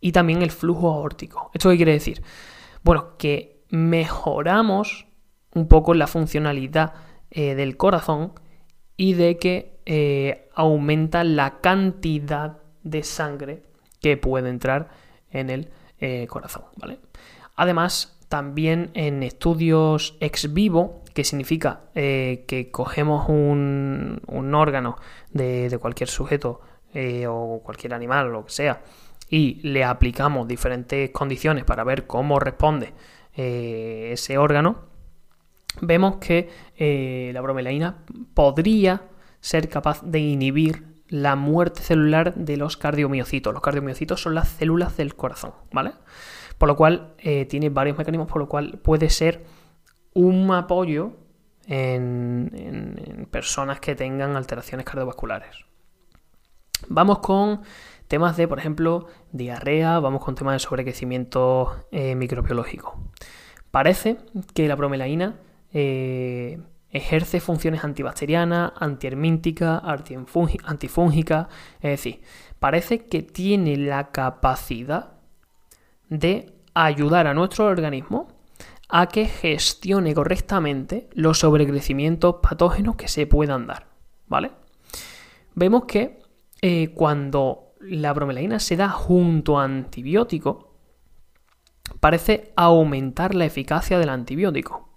y 0.00 0.12
también 0.12 0.42
el 0.42 0.50
flujo 0.50 0.92
aórtico. 0.92 1.50
¿Esto 1.54 1.70
qué 1.70 1.76
quiere 1.76 1.92
decir? 1.92 2.22
Bueno, 2.82 3.16
que 3.16 3.64
mejoramos 3.70 5.06
un 5.54 5.68
poco 5.68 5.94
la 5.94 6.06
funcionalidad 6.06 6.92
del 7.30 7.76
corazón 7.76 8.32
y 8.96 9.14
de 9.14 9.38
que 9.38 9.80
eh, 9.86 10.48
aumenta 10.54 11.24
la 11.24 11.60
cantidad 11.60 12.58
de 12.82 13.02
sangre 13.02 13.62
que 14.00 14.16
puede 14.16 14.48
entrar 14.48 14.88
en 15.30 15.50
el 15.50 15.70
eh, 15.98 16.26
corazón, 16.28 16.64
¿vale? 16.76 17.00
Además, 17.56 18.13
también 18.28 18.90
en 18.94 19.22
estudios 19.22 20.16
ex 20.20 20.52
vivo, 20.52 21.02
que 21.12 21.24
significa 21.24 21.82
eh, 21.94 22.44
que 22.48 22.70
cogemos 22.70 23.28
un, 23.28 24.20
órgano 24.54 24.96
de, 25.32 25.76
cualquier 25.80 26.08
sujeto 26.08 26.60
eh, 26.92 27.26
o 27.28 27.60
cualquier 27.64 27.94
animal, 27.94 28.32
lo 28.32 28.44
que 28.44 28.52
sea, 28.52 28.82
y 29.28 29.60
le 29.62 29.84
aplicamos 29.84 30.46
diferentes 30.48 31.10
condiciones 31.10 31.64
para 31.64 31.84
ver 31.84 32.06
cómo 32.06 32.38
responde 32.38 32.92
eh, 33.36 34.10
ese 34.12 34.38
órgano, 34.38 34.86
vemos 35.80 36.16
que 36.16 37.30
la 37.32 37.40
bromelaína 37.40 38.04
podría 38.34 39.02
ser 39.40 39.68
capaz 39.68 40.02
de 40.02 40.20
inhibir 40.20 40.94
la 41.08 41.36
muerte 41.36 41.82
celular 41.82 42.34
de 42.34 42.56
los 42.56 42.76
cardiomiocitos. 42.76 43.52
Los 43.52 43.62
cardiomiocitos 43.62 44.20
son 44.20 44.34
las 44.34 44.48
células 44.48 44.96
del 44.96 45.14
corazón, 45.14 45.52
¿vale? 45.72 45.92
Por 46.58 46.68
lo 46.68 46.76
cual 46.76 47.14
eh, 47.18 47.46
tiene 47.46 47.68
varios 47.68 47.98
mecanismos, 47.98 48.28
por 48.28 48.38
lo 48.38 48.48
cual 48.48 48.78
puede 48.82 49.10
ser 49.10 49.44
un 50.14 50.50
apoyo 50.52 51.12
en, 51.66 53.28
personas 53.30 53.80
que 53.80 53.94
tengan 53.94 54.36
alteraciones 54.36 54.86
cardiovasculares. 54.86 55.64
Vamos 56.88 57.18
con 57.20 57.62
temas 58.08 58.36
de, 58.36 58.46
por 58.46 58.58
ejemplo, 58.58 59.06
diarrea, 59.32 59.98
vamos 59.98 60.22
con 60.22 60.34
temas 60.34 60.54
de 60.54 60.58
sobrecrecimiento 60.58 61.86
eh, 61.90 62.14
microbiológico. 62.14 62.98
Parece 63.70 64.18
que 64.54 64.68
la 64.68 64.76
bromelaína 64.76 65.36
eh, 65.72 66.60
ejerce 66.90 67.40
funciones 67.40 67.82
antibacterianas, 67.82 68.72
antiermínticas, 68.76 69.82
antifúngicas, 70.64 71.48
es 71.80 71.90
decir, 71.90 72.22
parece 72.60 73.06
que 73.06 73.22
tiene 73.22 73.76
la 73.76 74.12
capacidad 74.12 75.13
de 76.08 76.52
ayudar 76.74 77.26
a 77.26 77.34
nuestro 77.34 77.66
organismo 77.66 78.28
a 78.88 79.06
que 79.08 79.26
gestione 79.26 80.14
correctamente 80.14 81.08
los 81.14 81.38
sobrecrecimientos 81.38 82.36
patógenos 82.42 82.96
que 82.96 83.08
se 83.08 83.26
puedan 83.26 83.66
dar, 83.66 83.88
¿vale? 84.26 84.52
Vemos 85.54 85.84
que 85.84 86.20
eh, 86.62 86.92
cuando 86.94 87.74
la 87.80 88.12
bromelaína 88.12 88.58
se 88.58 88.76
da 88.76 88.88
junto 88.88 89.58
a 89.58 89.64
antibiótico, 89.64 90.74
parece 92.00 92.52
aumentar 92.56 93.34
la 93.34 93.44
eficacia 93.44 93.98
del 93.98 94.08
antibiótico. 94.08 94.88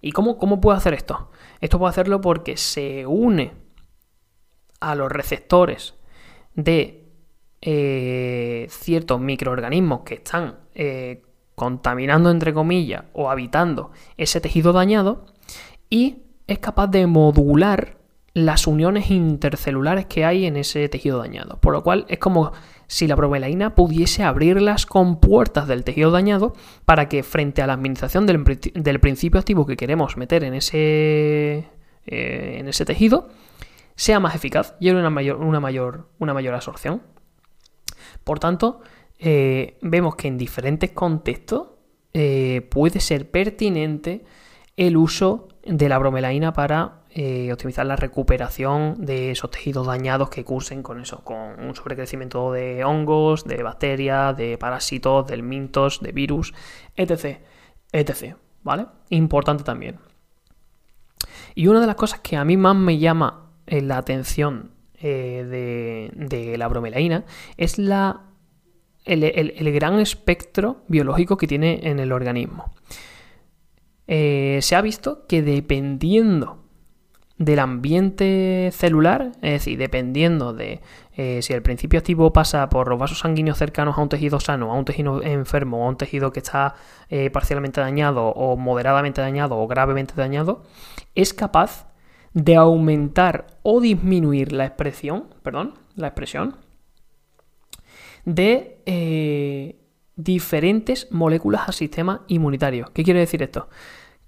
¿Y 0.00 0.12
cómo, 0.12 0.38
cómo 0.38 0.60
puede 0.60 0.78
hacer 0.78 0.94
esto? 0.94 1.30
Esto 1.60 1.78
puede 1.78 1.90
hacerlo 1.90 2.20
porque 2.20 2.56
se 2.56 3.06
une 3.06 3.52
a 4.80 4.94
los 4.94 5.10
receptores 5.10 5.94
de 6.54 6.97
eh, 7.60 8.66
ciertos 8.70 9.20
microorganismos 9.20 10.00
que 10.00 10.14
están 10.14 10.56
eh, 10.74 11.22
contaminando, 11.54 12.30
entre 12.30 12.54
comillas, 12.54 13.04
o 13.12 13.30
habitando 13.30 13.90
ese 14.16 14.40
tejido 14.40 14.72
dañado 14.72 15.26
y 15.90 16.22
es 16.46 16.58
capaz 16.60 16.86
de 16.88 17.06
modular 17.06 17.98
las 18.34 18.66
uniones 18.66 19.10
intercelulares 19.10 20.06
que 20.06 20.24
hay 20.24 20.46
en 20.46 20.56
ese 20.56 20.88
tejido 20.88 21.18
dañado. 21.18 21.58
Por 21.60 21.72
lo 21.72 21.82
cual 21.82 22.06
es 22.08 22.18
como 22.18 22.52
si 22.86 23.06
la 23.06 23.16
bromelaína 23.16 23.74
pudiese 23.74 24.22
abrir 24.22 24.62
las 24.62 24.86
compuertas 24.86 25.66
del 25.66 25.84
tejido 25.84 26.10
dañado 26.10 26.54
para 26.84 27.08
que 27.08 27.22
frente 27.22 27.62
a 27.62 27.66
la 27.66 27.72
administración 27.72 28.26
del, 28.26 29.00
principio 29.00 29.40
activo 29.40 29.66
que 29.66 29.76
queremos 29.76 30.16
meter 30.16 30.44
en 30.44 30.54
ese, 30.54 31.66
eh, 32.06 32.56
en 32.58 32.68
ese 32.68 32.84
tejido 32.84 33.28
sea 33.96 34.20
más 34.20 34.36
eficaz 34.36 34.76
y 34.78 34.90
una 34.90 35.10
mayor, 35.10 35.38
una 35.38 35.58
mayor, 35.58 36.08
una 36.20 36.32
mayor 36.32 36.54
absorción. 36.54 37.02
Por 38.28 38.40
tanto, 38.40 38.82
eh, 39.18 39.78
vemos 39.80 40.14
que 40.14 40.28
en 40.28 40.36
diferentes 40.36 40.90
contextos 40.90 41.68
eh, 42.12 42.60
puede 42.70 43.00
ser 43.00 43.30
pertinente 43.30 44.22
el 44.76 44.98
uso 44.98 45.48
de 45.64 45.88
la 45.88 45.96
bromelaína 45.96 46.52
para 46.52 47.04
eh, 47.08 47.50
optimizar 47.50 47.86
la 47.86 47.96
recuperación 47.96 48.96
de 48.98 49.30
esos 49.30 49.50
tejidos 49.50 49.86
dañados 49.86 50.28
que 50.28 50.44
cursen 50.44 50.82
con 50.82 51.00
eso, 51.00 51.24
con 51.24 51.58
un 51.58 51.74
sobrecrecimiento 51.74 52.52
de 52.52 52.84
hongos, 52.84 53.46
de 53.46 53.62
bacterias, 53.62 54.36
de 54.36 54.58
parásitos, 54.58 55.26
del 55.26 55.42
mintos, 55.42 56.02
de 56.02 56.12
virus, 56.12 56.52
etc. 56.96 57.38
etc. 57.92 58.36
¿Vale? 58.62 58.88
Importante 59.08 59.64
también. 59.64 60.00
Y 61.54 61.68
una 61.68 61.80
de 61.80 61.86
las 61.86 61.96
cosas 61.96 62.20
que 62.20 62.36
a 62.36 62.44
mí 62.44 62.58
más 62.58 62.76
me 62.76 62.98
llama 62.98 63.46
la 63.64 63.96
atención 63.96 64.76
eh, 65.00 66.10
de, 66.16 66.58
la 66.58 66.66
bromelaína 66.66 67.24
es 67.56 67.78
la, 67.78 68.22
el, 69.04 69.72
gran 69.72 70.00
espectro 70.00 70.82
biológico 70.88 71.36
que 71.36 71.46
tiene 71.46 71.80
en 71.84 72.00
el 72.00 72.10
organismo. 72.10 72.72
Eh, 74.08 74.58
se 74.60 74.74
ha 74.74 74.80
visto 74.80 75.26
que 75.28 75.42
dependiendo 75.42 76.64
del 77.36 77.60
ambiente 77.60 78.70
celular, 78.72 79.30
es 79.42 79.52
decir, 79.52 79.78
dependiendo 79.78 80.52
de 80.52 80.80
eh, 81.16 81.40
si 81.42 81.52
el 81.52 81.62
principio 81.62 82.00
activo 82.00 82.32
pasa 82.32 82.68
por 82.68 82.88
los 82.88 82.98
vasos 82.98 83.20
sanguíneos 83.20 83.58
cercanos 83.58 83.96
a 83.96 84.00
un 84.00 84.08
tejido 84.08 84.40
sano, 84.40 84.72
a 84.72 84.74
un 84.74 84.84
tejido 84.84 85.22
enfermo, 85.22 85.84
a 85.86 85.90
un 85.90 85.96
tejido 85.96 86.32
que 86.32 86.40
está 86.40 86.74
parcialmente 87.32 87.80
dañado 87.80 88.26
o 88.26 88.56
moderadamente 88.56 89.20
dañado 89.20 89.56
o 89.58 89.68
gravemente 89.68 90.14
dañado, 90.16 90.64
es 91.14 91.32
capaz 91.32 91.87
de 92.38 92.54
aumentar 92.54 93.46
o 93.62 93.80
disminuir 93.80 94.52
la 94.52 94.64
expresión, 94.64 95.24
perdón, 95.42 95.74
la 95.96 96.06
expresión 96.06 96.56
de 98.24 98.80
eh, 98.86 99.76
diferentes 100.14 101.10
moléculas 101.10 101.66
al 101.66 101.74
sistema 101.74 102.22
inmunitario. 102.28 102.90
¿Qué 102.94 103.02
quiere 103.02 103.20
decir 103.20 103.42
esto? 103.42 103.68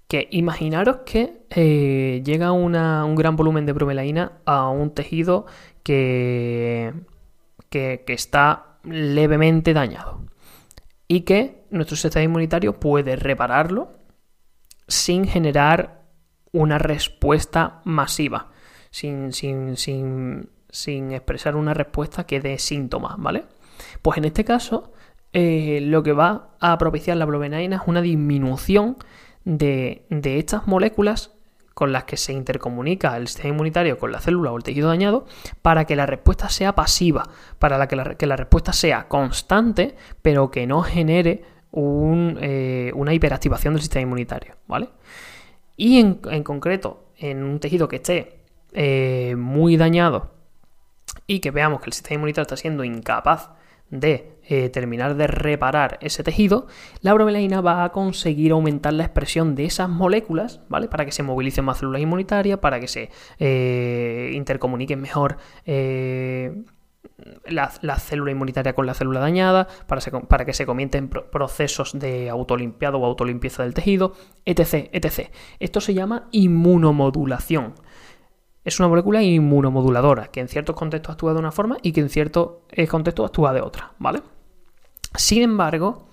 Que 0.09 0.27
imaginaros 0.31 0.97
que 1.05 1.43
eh, 1.51 2.21
llega 2.25 2.51
un 2.51 3.15
gran 3.15 3.37
volumen 3.37 3.65
de 3.65 3.71
bromelaína 3.71 4.33
a 4.45 4.67
un 4.69 4.93
tejido 4.93 5.45
que, 5.81 6.93
que, 7.69 8.03
que 8.05 8.13
está 8.13 8.77
levemente 8.83 9.73
dañado 9.73 10.25
y 11.07 11.21
que 11.21 11.63
nuestro 11.69 11.95
sistema 11.95 12.23
inmunitario 12.23 12.77
puede 12.77 13.15
repararlo 13.15 13.93
sin 14.89 15.27
generar 15.27 16.00
una 16.51 16.77
respuesta 16.77 17.81
masiva, 17.85 18.49
sin, 18.89 19.33
sin, 19.33 19.77
sin, 19.77 20.49
sin 20.69 21.11
expresar 21.11 21.55
una 21.55 21.73
respuesta 21.73 22.25
que 22.25 22.41
dé 22.41 22.57
síntomas, 22.57 23.15
¿vale? 23.17 23.45
Pues 24.01 24.17
en 24.17 24.25
este 24.25 24.43
caso, 24.43 24.91
eh, 25.33 25.79
lo 25.81 26.03
que 26.03 26.13
va 26.13 26.49
a 26.59 26.77
propiciar 26.77 27.17
la 27.17 27.25
bromelaína 27.25 27.77
es 27.77 27.81
una 27.85 28.01
disminución 28.01 28.97
de, 29.45 30.05
de, 30.09 30.39
estas 30.39 30.67
moléculas 30.67 31.31
con 31.73 31.93
las 31.93 32.03
que 32.03 32.17
se 32.17 32.33
intercomunica 32.33 33.15
el 33.15 33.27
sistema 33.27 33.49
inmunitario 33.49 33.97
con 33.97 34.11
la 34.11 34.19
célula 34.19 34.51
o 34.51 34.57
el 34.57 34.63
tejido 34.63 34.89
dañado 34.89 35.25
para 35.61 35.85
que 35.85 35.95
la 35.95 36.05
respuesta 36.05 36.49
sea 36.49 36.75
pasiva, 36.75 37.29
para 37.59 37.87
que, 37.87 37.95
la, 37.95 38.15
que 38.15 38.27
la 38.27 38.35
respuesta 38.35 38.73
sea 38.73 39.07
constante, 39.07 39.95
pero 40.21 40.51
que 40.51 40.67
no 40.67 40.81
genere 40.83 41.43
un, 41.71 42.37
eh, 42.41 42.91
una 42.93 43.13
hiperactivación 43.13 43.73
del 43.73 43.81
sistema 43.81 44.03
inmunitario, 44.03 44.55
¿vale? 44.67 44.89
Y 45.81 45.97
en, 45.97 46.43
concreto, 46.43 47.07
en 47.17 47.41
un 47.41 47.59
tejido 47.59 47.87
que 47.87 47.95
esté 47.95 48.43
eh, 48.71 49.33
muy 49.35 49.77
dañado 49.77 50.29
y 51.25 51.39
que 51.39 51.49
veamos 51.49 51.81
que 51.81 51.87
el 51.87 51.93
sistema 51.93 52.17
inmunitario 52.17 52.43
está 52.43 52.55
siendo 52.55 52.83
incapaz 52.83 53.49
de 53.89 54.37
eh, 54.47 54.69
terminar 54.69 55.15
de 55.15 55.25
reparar 55.25 55.97
ese 56.01 56.23
tejido, 56.23 56.67
la 57.01 57.15
bromelaína 57.15 57.61
va 57.61 57.83
a 57.83 57.91
conseguir 57.91 58.51
aumentar 58.51 58.93
la 58.93 59.05
expresión 59.05 59.55
de 59.55 59.65
esas 59.65 59.89
moléculas, 59.89 60.61
¿vale? 60.69 60.87
Para 60.87 61.03
que 61.03 61.11
se 61.11 61.23
movilicen 61.23 61.65
más 61.65 61.79
células 61.79 62.03
inmunitarias, 62.03 62.59
para 62.59 62.79
que 62.79 62.87
se 62.87 63.09
eh, 63.39 64.33
intercomuniquen 64.35 65.01
mejor 65.01 65.37
la, 67.45 67.99
célula 67.99 68.31
inmunitaria 68.31 68.73
con 68.73 68.85
la 68.85 68.93
célula 68.93 69.19
dañada, 69.19 69.67
para, 69.87 70.01
para 70.27 70.45
que 70.45 70.53
se 70.53 70.65
comiencen 70.65 71.09
procesos 71.09 71.97
de 71.97 72.29
autolimpiado 72.29 72.99
o 72.99 73.05
autolimpieza 73.05 73.63
del 73.63 73.73
tejido, 73.73 74.13
etc, 74.45 74.89
etc. 74.91 75.29
Esto 75.59 75.81
se 75.81 75.93
llama 75.93 76.27
inmunomodulación. 76.31 77.73
Es 78.63 78.79
una 78.79 78.89
molécula 78.89 79.23
inmunomoduladora, 79.23 80.27
que 80.27 80.39
en 80.39 80.47
ciertos 80.47 80.75
contextos 80.75 81.13
actúa 81.13 81.33
de 81.33 81.39
una 81.39 81.51
forma 81.51 81.77
y 81.81 81.93
que 81.93 82.01
en 82.01 82.09
ciertos 82.09 82.59
eh, 82.69 82.87
contextos 82.87 83.25
actúa 83.25 83.53
de 83.53 83.61
otra, 83.61 83.93
¿vale? 83.97 84.21
Sin 85.15 85.41
embargo, 85.41 86.07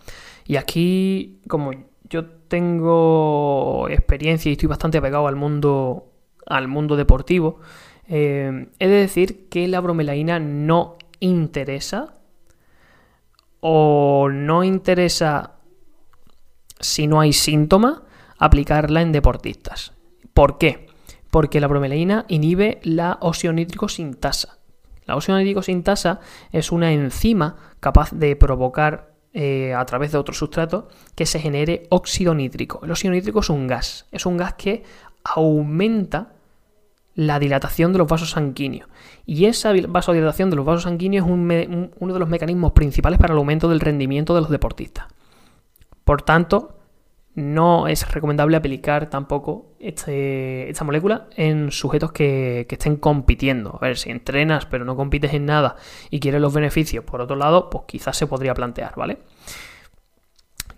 y 0.46 0.56
aquí 0.56 1.40
como 1.46 1.72
yo 2.08 2.26
tengo 2.48 3.86
experiencia 3.90 4.48
y 4.48 4.52
estoy 4.52 4.68
bastante 4.68 4.98
apegado 4.98 5.28
al 5.28 5.36
mundo, 5.36 6.10
al 6.46 6.68
mundo 6.68 6.96
deportivo, 6.96 7.60
he 8.08 8.68
de 8.78 8.86
decir 8.88 9.48
que 9.48 9.68
la 9.68 9.80
bromelaína 9.80 10.38
no 10.38 10.96
interesa 11.20 12.14
o 13.60 14.28
no 14.30 14.64
interesa 14.64 15.52
si 16.80 17.06
no 17.06 17.20
hay 17.20 17.32
síntoma 17.32 18.04
aplicarla 18.38 19.02
en 19.02 19.12
deportistas. 19.12 19.92
¿Por 20.32 20.58
qué? 20.58 20.86
Porque 21.30 21.60
la 21.60 21.66
bromelaína 21.66 22.24
inhibe 22.28 22.80
la 22.82 23.18
oxionítrico 23.20 23.88
sintasa. 23.88 24.58
La 25.04 25.16
oxionítrico 25.16 25.62
sintasa 25.62 26.20
es 26.52 26.70
una 26.70 26.92
enzima 26.92 27.56
capaz 27.80 28.12
de 28.12 28.36
provocar 28.36 29.14
eh, 29.34 29.74
a 29.74 29.84
través 29.84 30.12
de 30.12 30.18
otro 30.18 30.34
sustrato 30.34 30.88
que 31.14 31.26
se 31.26 31.40
genere 31.40 31.86
óxido 31.90 32.34
nítrico. 32.34 32.80
El 32.82 32.90
óxido 32.90 33.12
nítrico 33.12 33.40
es 33.40 33.50
un 33.50 33.66
gas, 33.66 34.06
es 34.12 34.26
un 34.26 34.36
gas 34.36 34.54
que 34.54 34.84
aumenta 35.24 36.34
la 37.18 37.40
dilatación 37.40 37.92
de 37.92 37.98
los 37.98 38.06
vasos 38.06 38.30
sanguíneos. 38.30 38.88
Y 39.26 39.46
esa 39.46 39.72
vasodilatación 39.88 40.50
de 40.50 40.56
los 40.56 40.64
vasos 40.64 40.84
sanguíneos 40.84 41.26
es 41.26 41.32
uno 41.98 42.14
de 42.14 42.18
los 42.20 42.28
mecanismos 42.28 42.70
principales 42.70 43.18
para 43.18 43.32
el 43.32 43.38
aumento 43.38 43.68
del 43.68 43.80
rendimiento 43.80 44.36
de 44.36 44.40
los 44.42 44.50
deportistas. 44.50 45.06
Por 46.04 46.22
tanto, 46.22 46.78
no 47.34 47.88
es 47.88 48.08
recomendable 48.12 48.56
aplicar 48.56 49.10
tampoco 49.10 49.72
este, 49.80 50.70
esta 50.70 50.84
molécula 50.84 51.26
en 51.34 51.72
sujetos 51.72 52.12
que, 52.12 52.68
estén 52.70 52.94
compitiendo. 52.94 53.76
A 53.82 53.86
ver, 53.86 53.96
si 53.96 54.10
entrenas 54.10 54.66
pero 54.66 54.84
no 54.84 54.94
compites 54.94 55.34
en 55.34 55.44
nada 55.44 55.74
y 56.10 56.20
quieres 56.20 56.40
los 56.40 56.54
beneficios, 56.54 57.02
por 57.02 57.20
otro 57.20 57.34
lado, 57.34 57.68
pues 57.68 57.82
quizás 57.88 58.16
se 58.16 58.28
podría 58.28 58.54
plantear, 58.54 58.94
¿vale? 58.94 59.18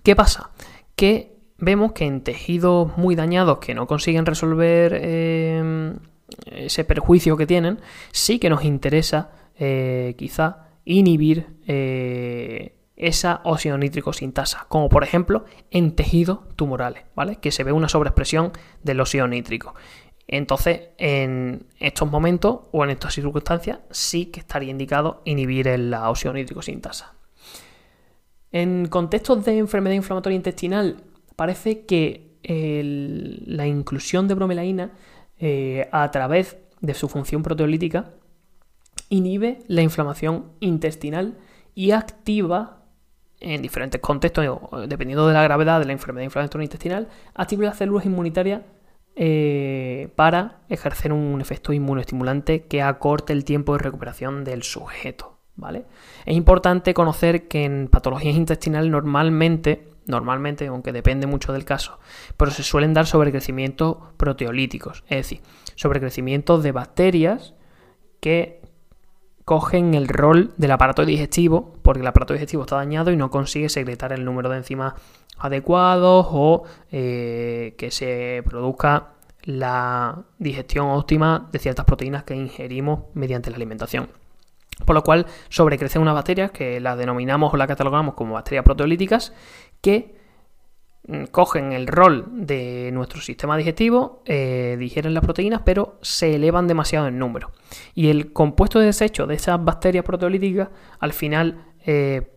¿Qué 0.03 0.17
pasa? 0.17 0.53
Que 0.97 1.37
vemos 1.59 1.93
que 1.93 2.07
en 2.07 2.23
tejidos 2.23 2.97
muy 2.97 3.15
dañados 3.15 3.59
que 3.59 3.75
no 3.75 3.87
consiguen 3.87 4.25
resolver 4.25 4.99
eh, 5.03 5.99
ese 6.47 6.85
perjuicio 6.85 7.37
que 7.37 7.47
tienen, 7.47 7.81
sí 8.13 8.39
que 8.39 8.51
nos 8.51 8.65
interesa 8.65 9.31
eh, 9.59 10.15
quizá 10.17 10.69
inhibir 10.85 11.47
eh, 11.67 12.77
esa 12.97 13.41
óxido 13.45 13.79
nítrico 13.79 14.13
sin 14.13 14.33
tasa, 14.33 14.67
como 14.69 14.89
por 14.89 15.05
ejemplo 15.05 15.45
en 15.71 15.95
tejidos 15.97 16.41
tumorales, 16.57 17.05
¿vale? 17.15 17.37
Que 17.37 17.51
se 17.51 17.65
ve 17.65 17.73
una 17.73 17.89
sobreexpresión 17.89 18.53
del 18.83 19.01
óxido 19.01 19.27
nítrico. 19.27 19.75
Entonces, 20.27 20.91
en 20.99 21.67
estos 21.79 22.11
momentos 22.11 22.61
o 22.71 22.85
en 22.85 22.91
estas 22.91 23.15
circunstancias, 23.15 23.81
sí 23.91 24.27
que 24.27 24.41
estaría 24.41 24.71
indicado 24.71 25.23
inhibir 25.25 25.67
el 25.67 25.93
óxido 25.93 26.35
nítrico 26.35 26.63
sin 26.63 26.81
tasa. 26.81 27.15
En 28.53 28.87
contextos 28.87 29.45
de 29.45 29.59
enfermedad 29.59 29.97
inflamatoria 29.97 30.37
intestinal, 30.37 31.05
parece 31.37 31.85
que 31.85 32.31
la 32.43 33.67
inclusión 33.67 34.29
de 34.29 34.35
bromelaína 34.35 34.93
eh, 35.41 35.89
a 35.91 36.11
través 36.11 36.59
de 36.81 36.95
su 36.95 37.09
función 37.09 37.43
proteolítica 37.43 38.13
inhibe 39.09 39.59
la 39.67 39.83
inflamación 39.83 40.53
intestinal 40.61 41.37
y 41.75 41.91
activa 41.91 42.85
en 43.41 43.63
diferentes 43.63 44.01
contextos, 44.01 44.47
dependiendo 44.87 45.27
de 45.27 45.35
la 45.35 45.43
gravedad 45.43 45.81
de 45.81 45.87
la 45.87 45.93
enfermedad 45.93 46.25
inflamatoria 46.25 46.65
intestinal, 46.65 47.09
activa 47.35 47.65
las 47.65 47.79
células 47.79 48.05
inmunitarias 48.05 48.63
eh, 49.17 50.09
para 50.15 50.61
ejercer 50.69 51.13
un 51.13 51.41
efecto 51.41 51.73
inmunoestimulante 51.73 52.67
que 52.67 52.83
acorte 52.83 53.33
el 53.33 53.45
tiempo 53.45 53.73
de 53.73 53.81
recuperación 53.81 54.45
del 54.45 54.63
sujeto. 54.63 55.39
¿vale? 55.57 55.85
Es 56.25 56.37
importante 56.37 56.95
conocer 56.95 57.49
que 57.49 57.65
en 57.65 57.89
patologías 57.89 58.37
intestinales 58.37 58.91
normalmente, 58.91 59.89
normalmente, 60.07 60.67
aunque 60.67 60.93
depende 60.93 61.27
mucho 61.27 61.53
del 61.53 61.65
caso, 61.65 61.99
pero 62.37 62.51
se 62.51 62.63
suelen 62.63 62.95
dar 62.95 63.07
sobrecrecimientos 63.07 63.97
proteolíticos, 64.17 65.05
es 65.09 65.17
decir, 65.19 65.41
sobrecrecimientos 65.75 66.63
de 66.63 66.73
bacterias 66.73 67.55
que 68.21 68.61
cogen 69.45 69.95
el 69.95 70.07
rol 70.07 70.53
del 70.59 70.71
aparato 70.71 71.05
digestivo, 71.05 71.75
porque 71.83 72.03
el 72.03 72.07
aparato 72.07 72.35
digestivo 72.35 72.63
está 72.63 72.77
dañado 72.77 73.11
y 73.11 73.17
no 73.17 73.31
consigue 73.31 73.69
secretar 73.69 74.13
el 74.13 74.25
número 74.25 74.49
de 74.49 74.59
enzimas 74.59 74.95
adecuados 75.39 76.27
o 76.31 76.65
eh, 76.93 77.75
que 77.77 77.91
se 77.91 78.43
produzca 78.47 79.15
la 79.43 80.23
digestión 80.39 80.89
óptima 80.89 81.49
de 81.51 81.59
ciertas 81.59 81.85
proteínas 81.85 82.25
que 82.25 82.37
ingerimos 82.37 83.05
mediante 83.15 83.51
la 83.51 83.57
alimentación. 83.57 84.09
Por 84.85 84.95
lo 84.95 85.03
cual 85.03 85.27
sobrecrecen 85.49 86.03
unas 86.03 86.15
bacterias 86.15 86.53
que 86.53 86.81
las 86.81 86.97
denominamos 86.97 87.53
o 87.53 87.57
las 87.57 87.69
catalogamos 87.69 88.15
como 88.15 88.35
bacterias 88.35 88.65
proteolíticas 88.65 89.33
que 89.81 90.21
Mm, 91.11 91.25
cogen 91.25 91.73
el 91.73 91.87
rol 91.87 92.27
de 92.31 92.91
nuestro 92.93 93.21
sistema 93.21 93.57
digestivo, 93.57 94.23
eh, 94.27 94.77
digieren 94.79 95.15
las 95.15 95.25
proteínas, 95.25 95.63
pero 95.65 95.99
se 96.03 96.37
elevan 96.37 96.69
demasiado 96.69 97.09
en 97.09 97.19
número. 97.19 97.51
Y 97.95 98.11
el 98.11 98.33
compuesto 98.33 98.79
de 98.79 98.87
desecho 98.87 99.27
de 99.27 99.35
esas 99.35 99.63
bacterias 99.65 100.05
proteolíticas, 100.05 100.69
al 101.01 101.13
final, 101.13 101.65
eh, 101.87 102.31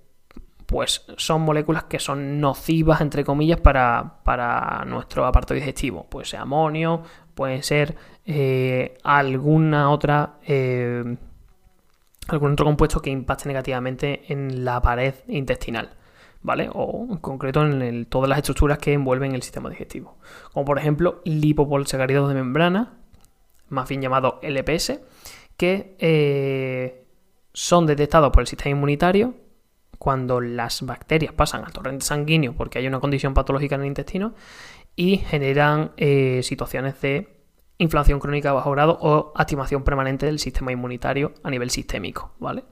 pues 0.65 1.05
son 1.17 1.41
moléculas 1.41 1.83
que 1.83 1.99
son 1.99 2.39
nocivas, 2.39 3.01
entre 3.01 3.23
comillas, 3.23 3.59
para, 3.59 4.85
nuestro 4.87 5.25
aparato 5.25 5.53
digestivo. 5.53 6.07
Puede 6.09 6.25
ser 6.25 6.39
amonio, 6.39 7.03
puede 7.35 7.61
ser 7.63 7.95
eh, 8.25 8.95
alguna 9.03 9.91
otra 9.91 10.39
algún 12.29 12.53
otro 12.53 12.65
compuesto 12.65 13.01
que 13.01 13.09
impacte 13.09 13.49
negativamente 13.49 14.23
en 14.31 14.63
la 14.63 14.81
pared 14.81 15.13
intestinal. 15.27 15.89
¿Vale? 16.43 16.69
O 16.73 17.07
en 17.09 17.17
concreto 17.17 17.65
en 17.65 18.05
todas 18.05 18.29
las 18.29 18.37
estructuras 18.37 18.77
que 18.77 18.93
envuelven 18.93 19.33
el 19.33 19.41
sistema 19.41 19.69
digestivo. 19.69 20.17
Como 20.51 20.65
por 20.65 20.77
ejemplo 20.77 21.21
lipopolisacáridos 21.25 22.29
de 22.29 22.35
membrana, 22.35 22.99
más 23.69 23.89
bien 23.89 24.01
llamado 24.01 24.39
LPS, 24.43 24.99
que 25.57 25.95
eh, 25.99 27.07
son 27.53 27.85
detectados 27.85 28.31
por 28.31 28.41
el 28.41 28.47
sistema 28.47 28.71
inmunitario 28.71 29.35
cuando 29.97 30.41
las 30.41 30.81
bacterias 30.81 31.33
pasan 31.33 31.63
al 31.63 31.71
torrente 31.71 32.05
sanguíneo 32.05 32.53
porque 32.53 32.77
hay 32.77 32.87
una 32.87 32.99
condición 32.99 33.33
patológica 33.33 33.75
en 33.75 33.81
el 33.81 33.87
intestino 33.87 34.33
y 34.95 35.17
generan 35.17 35.91
eh, 35.97 36.41
situaciones 36.43 36.99
de 37.01 37.41
inflamación 37.77 38.19
crónica 38.19 38.49
de 38.49 38.55
bajo 38.55 38.71
grado 38.71 38.97
o 39.01 39.31
activación 39.35 39.83
permanente 39.83 40.25
del 40.25 40.39
sistema 40.39 40.71
inmunitario 40.71 41.33
a 41.43 41.49
nivel 41.49 41.69
sistémico, 41.69 42.33
¿vale? 42.39 42.63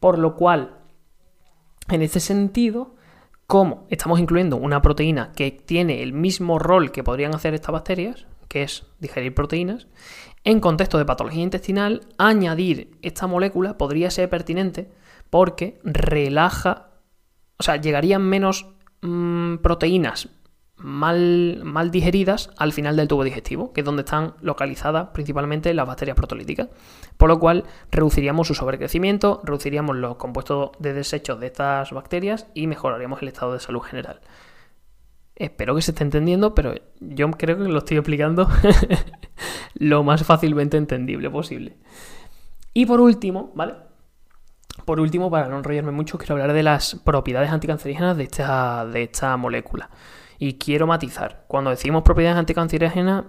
Por 0.00 0.18
lo 0.18 0.34
cual, 0.34 0.78
en 1.88 2.02
ese 2.02 2.20
sentido, 2.20 2.94
como 3.46 3.86
estamos 3.90 4.18
incluyendo 4.20 4.56
una 4.56 4.82
proteína 4.82 5.32
que 5.32 5.50
tiene 5.50 6.02
el 6.02 6.12
mismo 6.12 6.58
rol 6.58 6.92
que 6.92 7.04
podrían 7.04 7.34
hacer 7.34 7.54
estas 7.54 7.72
bacterias, 7.72 8.26
que 8.48 8.62
es 8.62 8.86
digerir 9.00 9.34
proteínas, 9.34 9.86
en 10.44 10.60
contexto 10.60 10.98
de 10.98 11.04
patología 11.04 11.42
intestinal, 11.42 12.06
añadir 12.18 12.96
esta 13.02 13.26
molécula 13.26 13.76
podría 13.76 14.10
ser 14.10 14.28
pertinente 14.28 14.90
porque 15.30 15.80
relaja, 15.82 16.90
o 17.58 17.62
sea, 17.62 17.76
llegarían 17.76 18.22
menos 18.22 18.66
mm, 19.02 19.56
proteínas 19.56 20.28
mal, 20.76 21.60
mal 21.64 21.90
digeridas 21.90 22.50
al 22.56 22.72
final 22.72 22.96
del 22.96 23.08
tubo 23.08 23.24
digestivo, 23.24 23.72
que 23.72 23.80
es 23.80 23.84
donde 23.84 24.02
están 24.02 24.34
localizadas 24.40 25.08
principalmente 25.08 25.72
las 25.74 25.86
bacterias 25.86 26.16
protolíticas. 26.16 26.68
Por 27.16 27.28
lo 27.28 27.38
cual 27.38 27.64
reduciríamos 27.90 28.46
su 28.46 28.54
sobrecrecimiento, 28.54 29.40
reduciríamos 29.44 29.96
los 29.96 30.16
compuestos 30.16 30.70
de 30.78 30.92
desechos 30.92 31.40
de 31.40 31.46
estas 31.46 31.90
bacterias 31.92 32.46
y 32.54 32.66
mejoraríamos 32.66 33.22
el 33.22 33.28
estado 33.28 33.54
de 33.54 33.60
salud 33.60 33.80
general. 33.80 34.20
Espero 35.34 35.74
que 35.74 35.82
se 35.82 35.90
esté 35.90 36.02
entendiendo, 36.02 36.54
pero 36.54 36.74
yo 37.00 37.30
creo 37.32 37.58
que 37.58 37.64
lo 37.64 37.78
estoy 37.78 37.98
explicando 37.98 38.48
lo 39.74 40.02
más 40.02 40.24
fácilmente 40.24 40.76
entendible 40.76 41.30
posible. 41.30 41.76
Y 42.72 42.86
por 42.86 43.00
último, 43.00 43.52
¿vale? 43.54 43.74
Por 44.84 45.00
último, 45.00 45.30
para 45.30 45.48
no 45.48 45.58
enrollarme 45.58 45.92
mucho, 45.92 46.18
quiero 46.18 46.34
hablar 46.34 46.52
de 46.52 46.62
las 46.62 46.94
propiedades 46.96 47.50
anticancerígenas 47.50 48.16
de 48.16 48.24
esta, 48.24 48.86
de 48.86 49.02
esta 49.04 49.36
molécula. 49.36 49.90
Y 50.38 50.54
quiero 50.58 50.86
matizar, 50.86 51.44
cuando 51.48 51.70
decimos 51.70 52.02
propiedades 52.02 52.38
anticancerígenas, 52.38 53.24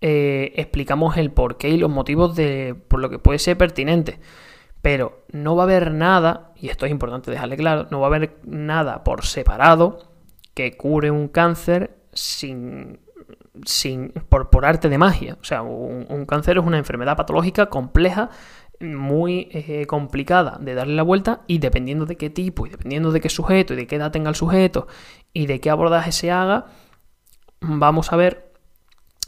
eh, 0.00 0.52
explicamos 0.56 1.16
el 1.16 1.32
porqué 1.32 1.70
y 1.70 1.76
los 1.76 1.90
motivos 1.90 2.36
de 2.36 2.76
por 2.88 3.00
lo 3.00 3.10
que 3.10 3.18
puede 3.18 3.38
ser 3.38 3.58
pertinente. 3.58 4.20
Pero 4.80 5.24
no 5.32 5.56
va 5.56 5.64
a 5.64 5.66
haber 5.66 5.92
nada, 5.92 6.52
y 6.56 6.68
esto 6.68 6.86
es 6.86 6.92
importante 6.92 7.30
dejarle 7.30 7.56
claro, 7.56 7.88
no 7.90 8.00
va 8.00 8.06
a 8.06 8.14
haber 8.14 8.38
nada 8.44 9.02
por 9.02 9.24
separado 9.24 10.12
que 10.54 10.76
cure 10.76 11.10
un 11.10 11.28
cáncer 11.28 11.98
sin, 12.12 13.00
sin 13.64 14.10
por, 14.28 14.50
por 14.50 14.64
arte 14.64 14.88
de 14.88 14.98
magia. 14.98 15.36
O 15.40 15.44
sea, 15.44 15.62
un, 15.62 16.26
cáncer 16.26 16.58
es 16.58 16.64
una 16.64 16.78
enfermedad 16.78 17.16
patológica 17.16 17.66
compleja 17.66 18.30
muy 18.80 19.48
eh, 19.50 19.86
complicada 19.86 20.58
de 20.60 20.74
darle 20.74 20.94
la 20.94 21.02
vuelta 21.02 21.42
y 21.46 21.58
dependiendo 21.58 22.06
de 22.06 22.16
qué 22.16 22.30
tipo 22.30 22.66
y 22.66 22.70
dependiendo 22.70 23.12
de 23.12 23.20
qué 23.20 23.28
sujeto 23.28 23.74
y 23.74 23.76
de 23.76 23.86
qué 23.86 23.96
edad 23.96 24.12
tenga 24.12 24.28
el 24.28 24.36
sujeto 24.36 24.86
y 25.32 25.46
de 25.46 25.60
qué 25.60 25.70
abordaje 25.70 26.12
se 26.12 26.30
haga, 26.30 26.66
vamos 27.60 28.12
a 28.12 28.16
ver 28.16 28.52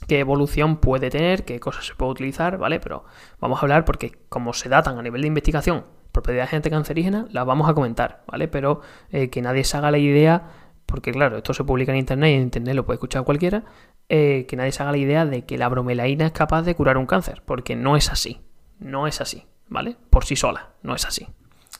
qué 0.06 0.20
evolución 0.20 0.76
puede 0.76 1.10
tener, 1.10 1.44
qué 1.44 1.60
cosas 1.60 1.86
se 1.86 1.94
puede 1.94 2.12
utilizar, 2.12 2.58
¿vale? 2.58 2.80
Pero 2.80 3.04
vamos 3.40 3.58
a 3.58 3.62
hablar 3.62 3.84
porque 3.84 4.12
como 4.28 4.52
se 4.52 4.68
datan 4.68 4.98
a 4.98 5.02
nivel 5.02 5.22
de 5.22 5.28
investigación 5.28 5.84
propiedades 6.12 6.52
anticancerígenas, 6.52 7.32
las 7.32 7.46
vamos 7.46 7.68
a 7.68 7.74
comentar, 7.74 8.22
¿vale? 8.26 8.48
Pero 8.48 8.80
eh, 9.10 9.30
que 9.30 9.42
nadie 9.42 9.64
se 9.64 9.76
haga 9.76 9.90
la 9.90 9.98
idea, 9.98 10.48
porque 10.86 11.12
claro, 11.12 11.36
esto 11.36 11.54
se 11.54 11.64
publica 11.64 11.92
en 11.92 11.98
internet 11.98 12.30
y 12.30 12.34
en 12.34 12.42
internet 12.42 12.74
lo 12.74 12.84
puede 12.84 12.96
escuchar 12.96 13.24
cualquiera, 13.24 13.64
eh, 14.08 14.46
que 14.48 14.56
nadie 14.56 14.72
se 14.72 14.82
haga 14.82 14.92
la 14.92 14.98
idea 14.98 15.26
de 15.26 15.44
que 15.44 15.58
la 15.58 15.68
bromelaína 15.68 16.26
es 16.26 16.32
capaz 16.32 16.62
de 16.62 16.74
curar 16.74 16.98
un 16.98 17.06
cáncer, 17.06 17.42
porque 17.44 17.76
no 17.76 17.96
es 17.96 18.10
así, 18.10 18.40
no 18.80 19.06
es 19.06 19.20
así, 19.20 19.44
¿vale? 19.68 19.96
Por 20.10 20.24
sí 20.24 20.36
sola, 20.36 20.70
no 20.82 20.94
es 20.94 21.04
así, 21.06 21.26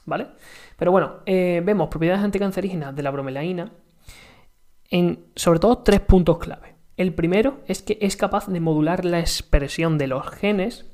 ¿vale? 0.05 0.29
Pero 0.77 0.93
bueno, 0.93 1.17
eh, 1.27 1.63
vemos 1.65 1.89
propiedades 1.89 2.23
anticancerígenas 2.23 2.95
de 2.95 3.03
la 3.03 3.11
bromelaína 3.11 3.73
en 4.91 5.27
sobre 5.37 5.59
todo 5.59 5.79
tres 5.79 6.01
puntos 6.01 6.39
clave. 6.39 6.75
El 6.97 7.15
primero 7.15 7.61
es 7.67 7.83
que 7.83 7.99
es 8.01 8.17
capaz 8.17 8.47
de 8.47 8.61
modular 8.61 9.05
la 9.05 9.21
expresión 9.21 9.99
de 9.99 10.07
los 10.07 10.29
genes 10.29 10.87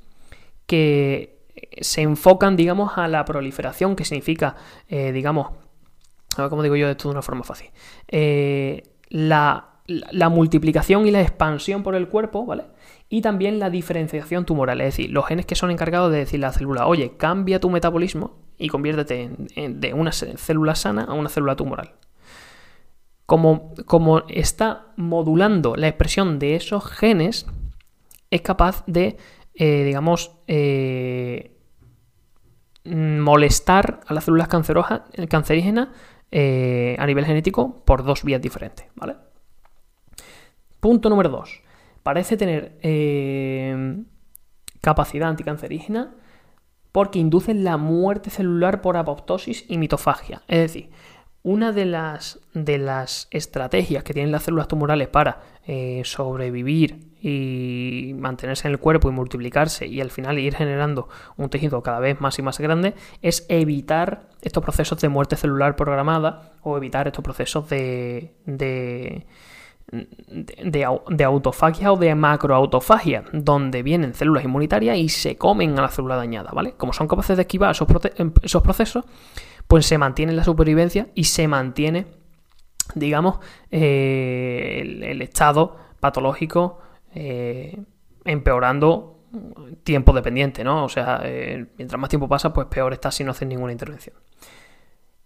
que 0.67 1.37
se 1.81 2.03
enfocan, 2.03 2.57
digamos, 2.57 2.99
a 2.99 3.09
la 3.09 3.25
proliferación, 3.25 3.97
que 3.97 4.05
significa, 4.05 4.57
eh, 4.89 5.13
digamos, 5.13 5.53
a 6.37 6.43
ver 6.43 6.51
cómo 6.51 6.63
digo 6.63 6.77
yo 6.77 6.89
esto 6.89 7.09
de 7.09 7.13
una 7.13 7.23
forma 7.23 7.45
fácil. 7.45 7.71
Eh, 8.09 8.83
la, 9.09 9.76
la, 9.87 10.29
multiplicación 10.29 11.07
y 11.07 11.11
la 11.11 11.21
expansión 11.21 11.83
por 11.83 11.95
el 11.95 12.09
cuerpo, 12.09 12.45
¿vale? 12.45 12.65
Y 13.09 13.23
también 13.23 13.59
la 13.59 13.71
diferenciación 13.71 14.45
tumoral, 14.45 14.81
es 14.81 14.97
decir, 14.97 15.11
los 15.11 15.27
genes 15.27 15.47
que 15.47 15.55
son 15.55 15.71
encargados 15.71 16.11
de 16.11 16.19
decirle 16.19 16.47
a 16.47 16.51
la 16.51 16.55
célula, 16.55 16.87
oye, 16.87 17.17
cambia 17.17 17.61
tu 17.61 17.71
metabolismo 17.71 18.39
y 18.59 18.69
conviértete 18.69 19.31
de 19.57 19.95
una 19.95 20.13
célula 20.13 20.75
sana 20.75 21.05
a 21.05 21.15
una 21.15 21.29
célula 21.29 21.57
tumoral. 21.57 21.95
Como, 23.27 23.75
como 23.87 24.21
está 24.29 24.93
modulando 24.97 25.75
la 25.77 25.89
expresión 25.89 26.39
de 26.39 26.57
esos 26.57 26.85
genes, 26.87 27.47
es 28.31 28.41
capaz 28.43 28.85
de, 28.87 29.17
eh, 29.55 29.85
digamos, 29.85 30.33
eh, 30.47 31.53
molestar 32.85 34.01
a 34.07 34.15
las 34.15 34.25
células 34.25 34.49
cancerígenas 34.49 35.89
eh, 36.31 36.97
a 36.99 37.07
nivel 37.07 37.25
genético 37.25 37.85
por 37.85 38.05
dos 38.05 38.23
vías 38.25 38.41
diferentes, 38.41 38.87
¿vale? 38.95 39.15
Punto 40.87 41.11
número 41.11 41.31
dos. 41.31 41.63
Parece 42.05 42.37
tener 42.37 42.79
capacidad 44.81 45.29
anticancerígena 45.29 46.15
porque 46.93 47.19
inducen 47.19 47.65
la 47.65 47.77
muerte 47.77 48.31
celular 48.31 48.83
por 48.83 48.97
apoptosis 48.97 49.65
y 49.67 49.79
mitofagia. 49.79 50.43
Es 50.47 50.61
decir, 50.61 50.91
una 51.43 51.73
de 51.73 51.87
las, 51.87 52.39
de 52.55 52.79
las 52.79 53.27
estrategias 53.33 54.05
que 54.05 54.15
tienen 54.15 54.31
las 54.31 54.45
células 54.45 54.69
tumorales 54.69 55.09
para 55.09 55.41
eh, 55.67 56.03
sobrevivir 56.05 57.17
y 57.21 58.15
mantenerse 58.15 58.69
en 58.69 58.75
el 58.75 58.79
cuerpo 58.79 59.09
y 59.09 59.13
multiplicarse 59.13 59.89
y 59.89 60.01
al 60.01 60.13
final 60.13 60.39
ir 60.39 60.55
generando 60.55 61.09
un 61.37 61.51
tejido 61.51 61.83
cada 61.83 61.99
vez 61.99 62.21
más 62.21 62.39
y 62.39 62.43
más 62.43 62.61
grande 62.61 62.95
es 63.23 63.45
evitar 63.49 64.29
estos 64.41 64.63
procesos 64.63 65.01
de 65.01 65.09
muerte 65.09 65.35
celular 65.35 65.75
programada 65.75 66.53
o 66.63 66.77
evitar 66.77 67.09
estos 67.09 67.25
procesos 67.25 67.69
de, 67.69 68.37
de, 68.47 69.27
de, 69.89 71.25
autofagia 71.25 71.93
o 71.93 71.97
de 71.97 72.15
macroautofagia, 72.15 73.25
donde 73.33 73.83
vienen 73.83 74.15
células 74.15 74.45
inmunitarias 74.45 74.99
y 74.99 75.09
se 75.09 75.37
comen 75.37 75.79
a 75.79 75.83
la 75.83 75.89
célula 75.89 76.17
dañada, 76.17 76.51
¿vale? 76.53 76.73
Como 76.73 76.93
son 76.93 77.07
capaces 77.07 77.37
de 77.37 77.43
esquivar 77.43 77.71
esos, 77.71 77.89
esos 78.43 78.63
procesos, 78.63 79.05
pues 79.67 79.87
se 79.87 79.99
mantiene 79.99 80.33
la 80.33 80.45
supervivencia 80.45 81.09
y 81.15 81.25
se 81.25 81.47
mantiene, 81.47 82.07
digamos, 82.95 83.39
eh, 83.71 85.01
el, 85.03 85.23
estado 85.23 85.77
patológico 86.01 86.81
eh, 87.15 87.79
empeorando 88.25 89.21
tiempo 89.85 90.13
dependiente, 90.13 90.65
¿no? 90.65 90.85
O 90.85 90.89
sea, 90.89 91.21
eh, 91.25 91.67
mientras 91.79 92.01
más 92.01 92.11
tiempo 92.11 92.29
pasa, 92.29 92.53
pues 92.53 92.67
peor 92.67 92.93
está 92.93 93.11
si 93.11 93.23
no 93.23 93.31
haces 93.33 93.47
ninguna 93.47 93.73
intervención. 93.73 94.17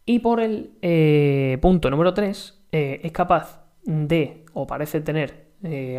Y 0.05 0.19
por 0.19 0.41
el 0.41 1.59
punto 1.61 1.89
número 1.89 2.13
3, 2.13 2.63
es 2.73 3.13
capaz 3.13 3.60
de, 3.85 4.45
o 4.53 4.67
parece 4.67 5.01
tener, 5.01 5.51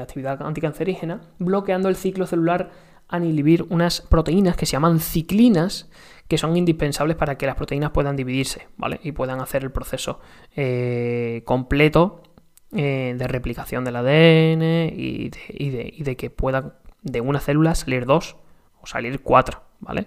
actividad 0.01 0.41
anticancerígena, 0.41 1.21
bloqueando 1.37 1.87
el 1.87 1.95
ciclo 1.95 2.25
celular 2.25 2.71
al 3.07 3.25
inhibir 3.25 3.65
unas 3.69 4.01
proteínas 4.01 4.55
que 4.55 4.65
se 4.65 4.71
llaman 4.71 4.99
ciclinas, 4.99 5.89
que 6.27 6.37
son 6.37 6.55
indispensables 6.55 7.17
para 7.17 7.37
que 7.37 7.45
las 7.45 7.55
proteínas 7.55 7.91
puedan 7.91 8.15
dividirse, 8.15 8.69
¿vale? 8.77 9.01
Y 9.03 9.11
puedan 9.11 9.41
hacer 9.41 9.63
el 9.63 9.71
proceso 9.71 10.21
eh, 10.55 11.41
completo 11.43 12.23
eh, 12.71 13.15
de 13.17 13.27
replicación 13.27 13.83
del 13.83 13.97
ADN 13.97 14.93
y 14.95 15.29
de, 15.29 16.15
que 16.15 16.29
puedan 16.29 16.73
de 17.01 17.19
una 17.19 17.41
célula 17.41 17.75
salir 17.75 18.05
dos 18.05 18.37
o 18.81 18.87
salir 18.87 19.19
cuatro, 19.19 19.61
¿vale? 19.81 20.05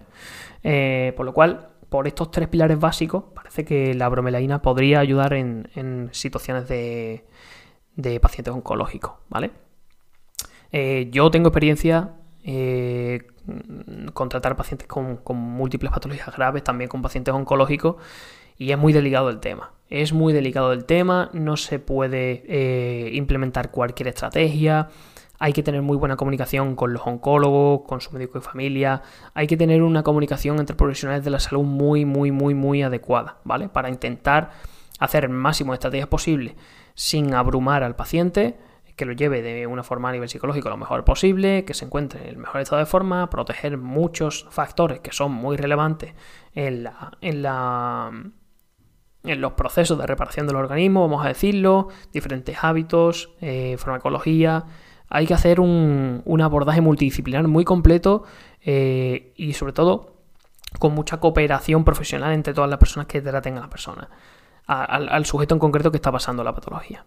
Eh, 0.63 1.13
por 1.15 1.27
lo 1.27 1.35
cual, 1.35 1.69
por 1.91 2.07
estos 2.07 2.31
tres 2.31 2.49
pilares 2.49 2.81
básicos, 2.81 3.25
parece 3.35 3.67
que 3.67 3.93
la 3.93 4.09
bromelaína 4.09 4.63
podría 4.63 5.01
ayudar 5.01 5.35
en, 5.35 6.09
situaciones 6.13 6.67
de, 6.69 7.27
de, 7.97 8.21
pacientes 8.21 8.53
oncológicos, 8.55 9.13
¿vale? 9.29 9.51
yo 11.13 11.31
tengo 11.31 11.51
experiencia 11.51 12.15
Mm, 13.47 14.09
contratar 14.15 14.57
pacientes 14.57 14.89
con, 14.89 15.21
múltiples 15.37 15.93
patologías 15.93 16.35
graves, 16.35 16.65
también 16.65 16.89
con 16.89 17.03
pacientes 17.03 17.35
oncológicos, 17.35 17.97
y 18.57 18.73
es 18.73 18.79
muy 18.79 18.93
delicado 18.93 19.29
el 19.29 19.41
tema. 19.41 19.73
Es 19.91 20.13
muy 20.13 20.33
delicado 20.33 20.73
el 20.73 20.85
tema, 20.87 21.31
no 21.35 21.57
se 21.57 21.79
puede 21.79 22.43
eh, 22.47 23.11
implementar 23.15 23.71
cualquier 23.71 24.09
estrategia, 24.09 24.89
hay 25.39 25.53
que 25.53 25.63
tener 25.63 25.83
muy 25.83 25.97
buena 25.99 26.17
comunicación 26.17 26.75
con 26.75 26.95
los 26.95 27.07
oncólogos, 27.07 27.83
con 27.87 28.01
su 28.01 28.13
médico 28.13 28.39
de 28.39 28.45
familia, 28.45 29.03
hay 29.35 29.47
que 29.47 29.57
tener 29.57 29.83
una 29.83 30.03
comunicación 30.03 30.59
entre 30.59 30.75
profesionales 30.75 31.25
de 31.25 31.31
la 31.31 31.41
salud 31.41 31.65
muy, 31.65 32.05
muy, 32.07 32.31
muy, 32.31 32.55
muy 32.55 32.83
adecuada, 32.83 33.39
¿vale? 33.45 33.69
Para 33.69 33.91
intentar 33.91 34.53
hacer 35.01 35.25
el 35.25 35.31
máximo 35.31 35.73
de 35.73 35.77
estrategias 35.77 36.09
posible 36.09 36.55
sin 36.95 37.35
abrumar 37.35 37.83
al 37.83 37.97
paciente, 37.97 38.59
que 38.97 39.05
lo 39.05 39.13
lleve 39.13 39.43
de 39.43 39.67
una 39.67 39.83
forma 39.83 40.09
a 40.09 40.13
nivel 40.13 40.29
psicológico 40.29 40.69
lo 40.69 40.77
mejor 40.77 41.05
posible, 41.05 41.65
que 41.65 41.75
se 41.75 41.85
encuentre 41.85 42.23
en 42.23 42.29
el 42.29 42.37
mejor 42.37 42.61
estado 42.61 42.79
de 42.81 42.87
forma, 42.87 43.29
proteger 43.29 43.77
muchos 43.77 44.47
factores 44.51 45.01
que 45.01 45.13
son 45.13 45.33
muy 45.33 45.57
relevantes 45.57 46.15
en 46.55 46.85
la, 46.85 47.19
en 47.21 47.43
la 47.43 48.13
en 49.25 49.41
los 49.41 49.55
procesos 49.55 49.99
de 49.99 50.07
reparación 50.07 50.47
del 50.47 50.57
organismo, 50.57 51.01
vamos 51.01 51.25
a 51.25 51.29
decirlo, 51.29 51.89
diferentes 52.13 52.59
hábitos, 52.63 53.31
eh, 53.41 53.77
farmacología. 53.79 54.67
Hay 55.09 55.27
que 55.27 55.33
hacer 55.33 55.61
un, 55.61 56.23
abordaje 56.43 56.83
multidisciplinar 56.83 57.49
muy 57.49 57.65
completo 57.65 58.25
eh, 58.61 59.33
y 59.37 59.55
sobre 59.55 59.73
todo 59.73 60.15
con 60.79 60.93
mucha 60.95 61.21
cooperación 61.21 61.85
profesional 61.85 62.33
entre 62.33 62.53
todas 62.53 62.69
las 62.69 62.79
personas 62.79 63.07
que 63.07 63.23
traten 63.23 63.57
a 63.57 63.63
la 63.63 63.71
persona 63.71 64.11
al, 64.67 65.27
sujeto 65.27 65.55
en 65.55 65.59
concreto 65.59 65.91
que 65.91 65.97
está 65.97 66.13
pasando 66.13 66.43
la 66.45 66.55
patología. 66.55 67.05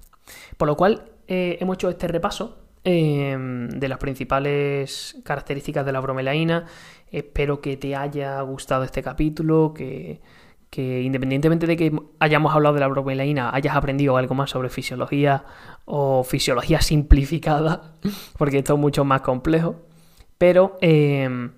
Por 0.58 0.68
lo 0.68 0.76
cual 0.76 1.04
eh, 1.28 1.58
hemos 1.60 1.76
hecho 1.76 1.90
este 1.90 2.08
repaso 2.08 2.58
em, 2.84 3.70
de 3.70 3.88
las 3.88 3.98
principales 3.98 5.18
características 5.24 5.86
de 5.86 5.92
la 5.92 6.00
bromelaína. 6.00 6.66
Espero 7.12 7.62
que 7.62 7.78
te 7.78 7.96
haya 7.96 8.42
gustado 8.42 8.84
este 8.84 9.02
capítulo, 9.02 9.74
que, 9.74 10.22
independientemente 10.76 11.66
de 11.66 11.78
que 11.78 12.00
hayamos 12.20 12.54
hablado 12.54 12.76
de 12.76 12.82
la 12.82 12.88
bromelaína, 12.88 13.50
hayas 13.54 13.76
aprendido 13.76 14.18
algo 14.18 14.36
más 14.36 14.52
sobre 14.52 14.70
fisiología 14.70 15.46
o 15.86 16.24
fisiología 16.24 16.82
simplificada, 16.82 17.96
porque 18.38 18.60
esto 18.60 18.74
es 18.74 18.80
mucho 18.80 19.06
más 19.06 19.22
complejo. 19.22 19.76
Pero, 20.38 20.78
em, 20.82 21.54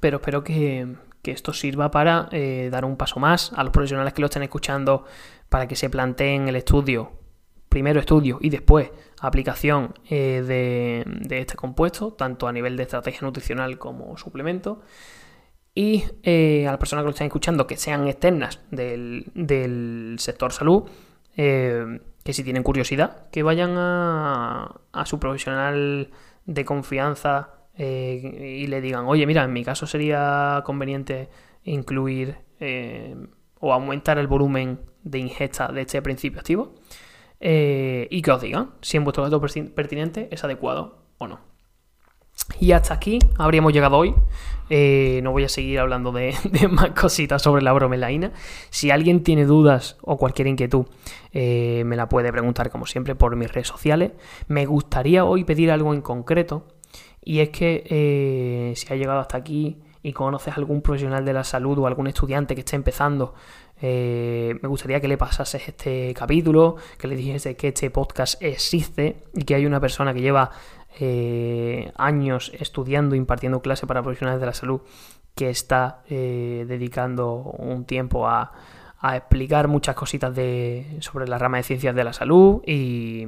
pero 0.00 0.18
espero 0.18 0.44
que, 0.44 0.96
que 1.22 1.32
esto 1.32 1.52
sirva 1.52 1.90
para 1.90 2.28
eh, 2.32 2.68
dar 2.70 2.84
un 2.84 2.96
paso 2.96 3.20
más 3.20 3.52
a 3.54 3.62
los 3.62 3.72
profesionales 3.72 4.12
que 4.12 4.20
lo 4.20 4.26
estén 4.26 4.42
escuchando 4.42 5.04
para 5.48 5.68
que 5.68 5.76
se 5.76 5.90
planteen 5.90 6.48
el 6.48 6.56
estudio, 6.56 7.12
primero 7.68 8.00
estudio 8.00 8.38
y 8.40 8.50
después 8.50 8.90
aplicación 9.20 9.94
eh, 10.08 10.42
de, 10.46 11.40
este 11.40 11.56
compuesto, 11.56 12.12
tanto 12.12 12.48
a 12.48 12.52
nivel 12.52 12.76
de 12.76 12.84
estrategia 12.84 13.20
nutricional 13.22 13.78
como 13.78 14.16
suplemento. 14.16 14.80
Y 15.74 16.04
eh, 16.22 16.66
a 16.66 16.72
las 16.72 16.78
personas 16.78 17.02
que 17.02 17.06
lo 17.06 17.10
estén 17.10 17.26
escuchando 17.28 17.66
que 17.66 17.76
sean 17.76 18.08
externas 18.08 18.60
del, 18.70 20.16
sector 20.18 20.52
salud, 20.52 20.90
que 21.36 22.32
si 22.32 22.44
tienen 22.44 22.62
curiosidad, 22.62 23.28
que 23.30 23.42
vayan 23.42 23.76
a, 23.76 24.80
a 24.92 25.06
su 25.06 25.18
profesional 25.18 26.10
de 26.44 26.64
confianza 26.64 27.59
eh, 27.82 28.58
y 28.58 28.66
le 28.66 28.82
digan, 28.82 29.06
oye, 29.06 29.26
mira, 29.26 29.42
en 29.42 29.54
mi 29.54 29.64
caso 29.64 29.86
sería 29.86 30.62
conveniente 30.66 31.30
incluir 31.64 32.36
eh, 32.58 33.16
o 33.58 33.72
aumentar 33.72 34.18
el 34.18 34.26
volumen 34.26 34.80
de 35.02 35.18
ingesta 35.18 35.68
de 35.68 35.80
este 35.80 36.02
principio 36.02 36.40
activo 36.40 36.74
eh, 37.40 38.06
y 38.10 38.20
que 38.20 38.32
os 38.32 38.42
digan 38.42 38.72
si 38.82 38.98
en 38.98 39.04
vuestro 39.04 39.24
dato 39.24 39.40
pertinente 39.40 40.28
es 40.30 40.44
adecuado 40.44 41.06
o 41.16 41.26
no. 41.26 41.40
Y 42.58 42.72
hasta 42.72 42.92
aquí 42.92 43.18
habríamos 43.38 43.72
llegado 43.72 43.96
hoy. 43.96 44.14
no 45.22 45.32
voy 45.32 45.44
a 45.44 45.48
seguir 45.48 45.78
hablando 45.78 46.12
de, 46.12 46.34
más 46.70 46.90
cositas 46.90 47.40
sobre 47.40 47.62
la 47.62 47.72
bromelaína. 47.72 48.32
Si 48.68 48.90
alguien 48.90 49.22
tiene 49.22 49.46
dudas 49.46 49.96
o 50.02 50.18
cualquier 50.18 50.48
inquietud, 50.48 50.84
me 51.32 51.96
la 51.96 52.10
puede 52.10 52.30
preguntar 52.30 52.68
como 52.68 52.84
siempre 52.84 53.14
por 53.14 53.36
mis 53.36 53.50
redes 53.50 53.68
sociales. 53.68 54.12
Me 54.48 54.66
gustaría 54.66 55.24
hoy 55.24 55.44
pedir 55.44 55.70
algo 55.70 55.94
en 55.94 56.02
concreto 56.02 56.66
y 57.22 57.40
es 57.40 57.50
que 57.50 57.84
eh, 57.86 58.72
si 58.76 58.92
has 58.92 58.98
llegado 58.98 59.20
hasta 59.20 59.36
aquí 59.36 59.78
y 60.02 60.12
conoces 60.12 60.54
a 60.54 60.56
algún 60.56 60.80
profesional 60.80 61.24
de 61.24 61.32
la 61.32 61.44
salud 61.44 61.78
o 61.78 61.86
algún 61.86 62.06
estudiante 62.06 62.54
que 62.54 62.60
esté 62.60 62.76
empezando, 62.76 63.34
eh, 63.82 64.58
me 64.62 64.68
gustaría 64.68 65.00
que 65.00 65.08
le 65.08 65.18
pasases 65.18 65.68
este 65.68 66.14
capítulo, 66.14 66.76
que 66.98 67.08
le 67.08 67.16
dijese 67.16 67.56
que 67.56 67.68
este 67.68 67.90
podcast 67.90 68.42
existe 68.42 69.24
y 69.34 69.44
que 69.44 69.54
hay 69.54 69.66
una 69.66 69.80
persona 69.80 70.14
que 70.14 70.22
lleva 70.22 70.50
eh, 70.98 71.92
años 71.96 72.52
estudiando, 72.58 73.14
impartiendo 73.14 73.60
clases 73.60 73.86
para 73.86 74.02
profesionales 74.02 74.40
de 74.40 74.46
la 74.46 74.54
salud, 74.54 74.80
que 75.34 75.50
está 75.50 76.02
dedicando 76.08 77.34
un 77.36 77.84
tiempo 77.84 78.26
a, 78.26 78.52
a, 78.98 79.16
explicar 79.16 79.68
muchas 79.68 79.94
cositas 79.94 80.34
de, 80.34 80.98
sobre 81.00 81.28
la 81.28 81.38
rama 81.38 81.58
de 81.58 81.62
ciencias 81.62 81.94
de 81.94 82.04
la 82.04 82.12
salud 82.12 82.62
y, 82.66 83.26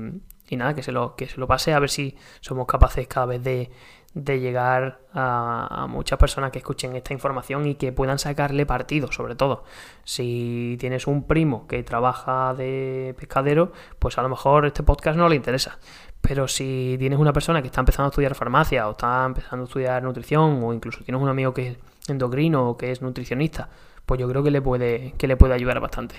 y 0.52 0.56
nada, 0.56 0.74
que 0.74 0.82
se, 0.82 0.92
lo, 0.92 1.16
que 1.16 1.28
se 1.28 1.40
lo 1.40 1.46
pase 1.46 1.72
a 1.72 1.78
ver 1.78 1.88
si 1.88 2.16
somos 2.40 2.66
capaces 2.66 3.08
cada 3.08 3.26
vez 3.26 3.42
de, 3.42 3.70
de 4.14 4.40
llegar 4.40 5.00
a, 5.14 5.86
muchas 5.88 6.18
personas 6.18 6.50
que 6.50 6.58
escuchen 6.58 6.94
esta 6.94 7.14
información 7.14 7.66
y 7.66 7.76
que 7.76 7.92
puedan 7.92 8.18
sacarle 8.18 8.66
partido, 8.66 9.10
sobre 9.10 9.34
todo. 9.34 9.64
Si 10.04 10.76
tienes 10.78 11.06
un 11.06 11.26
primo 11.26 11.66
que 11.66 11.82
trabaja 11.82 12.54
de 12.54 13.14
pescadero, 13.18 13.72
pues 13.98 14.18
a 14.18 14.22
lo 14.22 14.28
mejor 14.28 14.66
este 14.66 14.82
podcast 14.82 15.16
no 15.16 15.28
le 15.28 15.36
interesa. 15.36 15.78
Pero 16.20 16.46
si 16.48 16.96
tienes 16.98 17.18
una 17.18 17.32
persona 17.32 17.62
que 17.62 17.68
está 17.68 17.80
empezando 17.80 18.06
a 18.06 18.10
estudiar 18.10 18.34
farmacia 18.34 18.88
o 18.88 18.92
está 18.92 19.24
empezando 19.24 19.64
a 19.64 19.66
estudiar 19.66 20.02
nutrición 20.02 20.62
o 20.62 20.72
incluso 20.72 21.02
tienes 21.02 21.20
un 21.20 21.28
amigo 21.28 21.54
que 21.54 21.68
es 21.68 21.78
endocrino 22.08 22.68
o 22.68 22.76
que 22.76 22.92
es 22.92 23.00
nutricionista, 23.00 23.70
pues 24.04 24.20
yo 24.20 24.28
creo 24.28 24.42
que 24.42 24.50
le 24.50 24.60
puede, 24.60 25.14
que 25.16 25.26
le 25.26 25.36
puede 25.36 25.54
ayudar 25.54 25.80
bastante. 25.80 26.16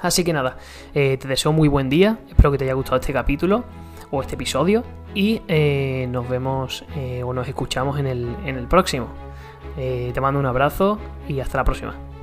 Así 0.00 0.24
que 0.24 0.32
nada, 0.32 0.56
eh, 0.94 1.16
te 1.18 1.28
deseo 1.28 1.52
muy 1.52 1.68
buen 1.68 1.88
día, 1.88 2.18
espero 2.28 2.52
que 2.52 2.58
te 2.58 2.64
haya 2.64 2.74
gustado 2.74 2.96
este 2.96 3.12
capítulo 3.12 3.64
o 4.10 4.20
este 4.20 4.34
episodio 4.34 4.84
y 5.14 5.40
eh, 5.48 6.06
nos 6.10 6.28
vemos 6.28 6.84
eh, 6.96 7.22
o 7.22 7.32
nos 7.32 7.48
escuchamos 7.48 7.98
en 7.98 8.06
el, 8.06 8.36
en 8.44 8.56
el 8.56 8.66
próximo. 8.66 9.08
te 9.76 10.20
mando 10.20 10.38
un 10.38 10.46
abrazo 10.46 10.98
y 11.28 11.40
hasta 11.40 11.58
la 11.58 11.64
próxima. 11.64 12.13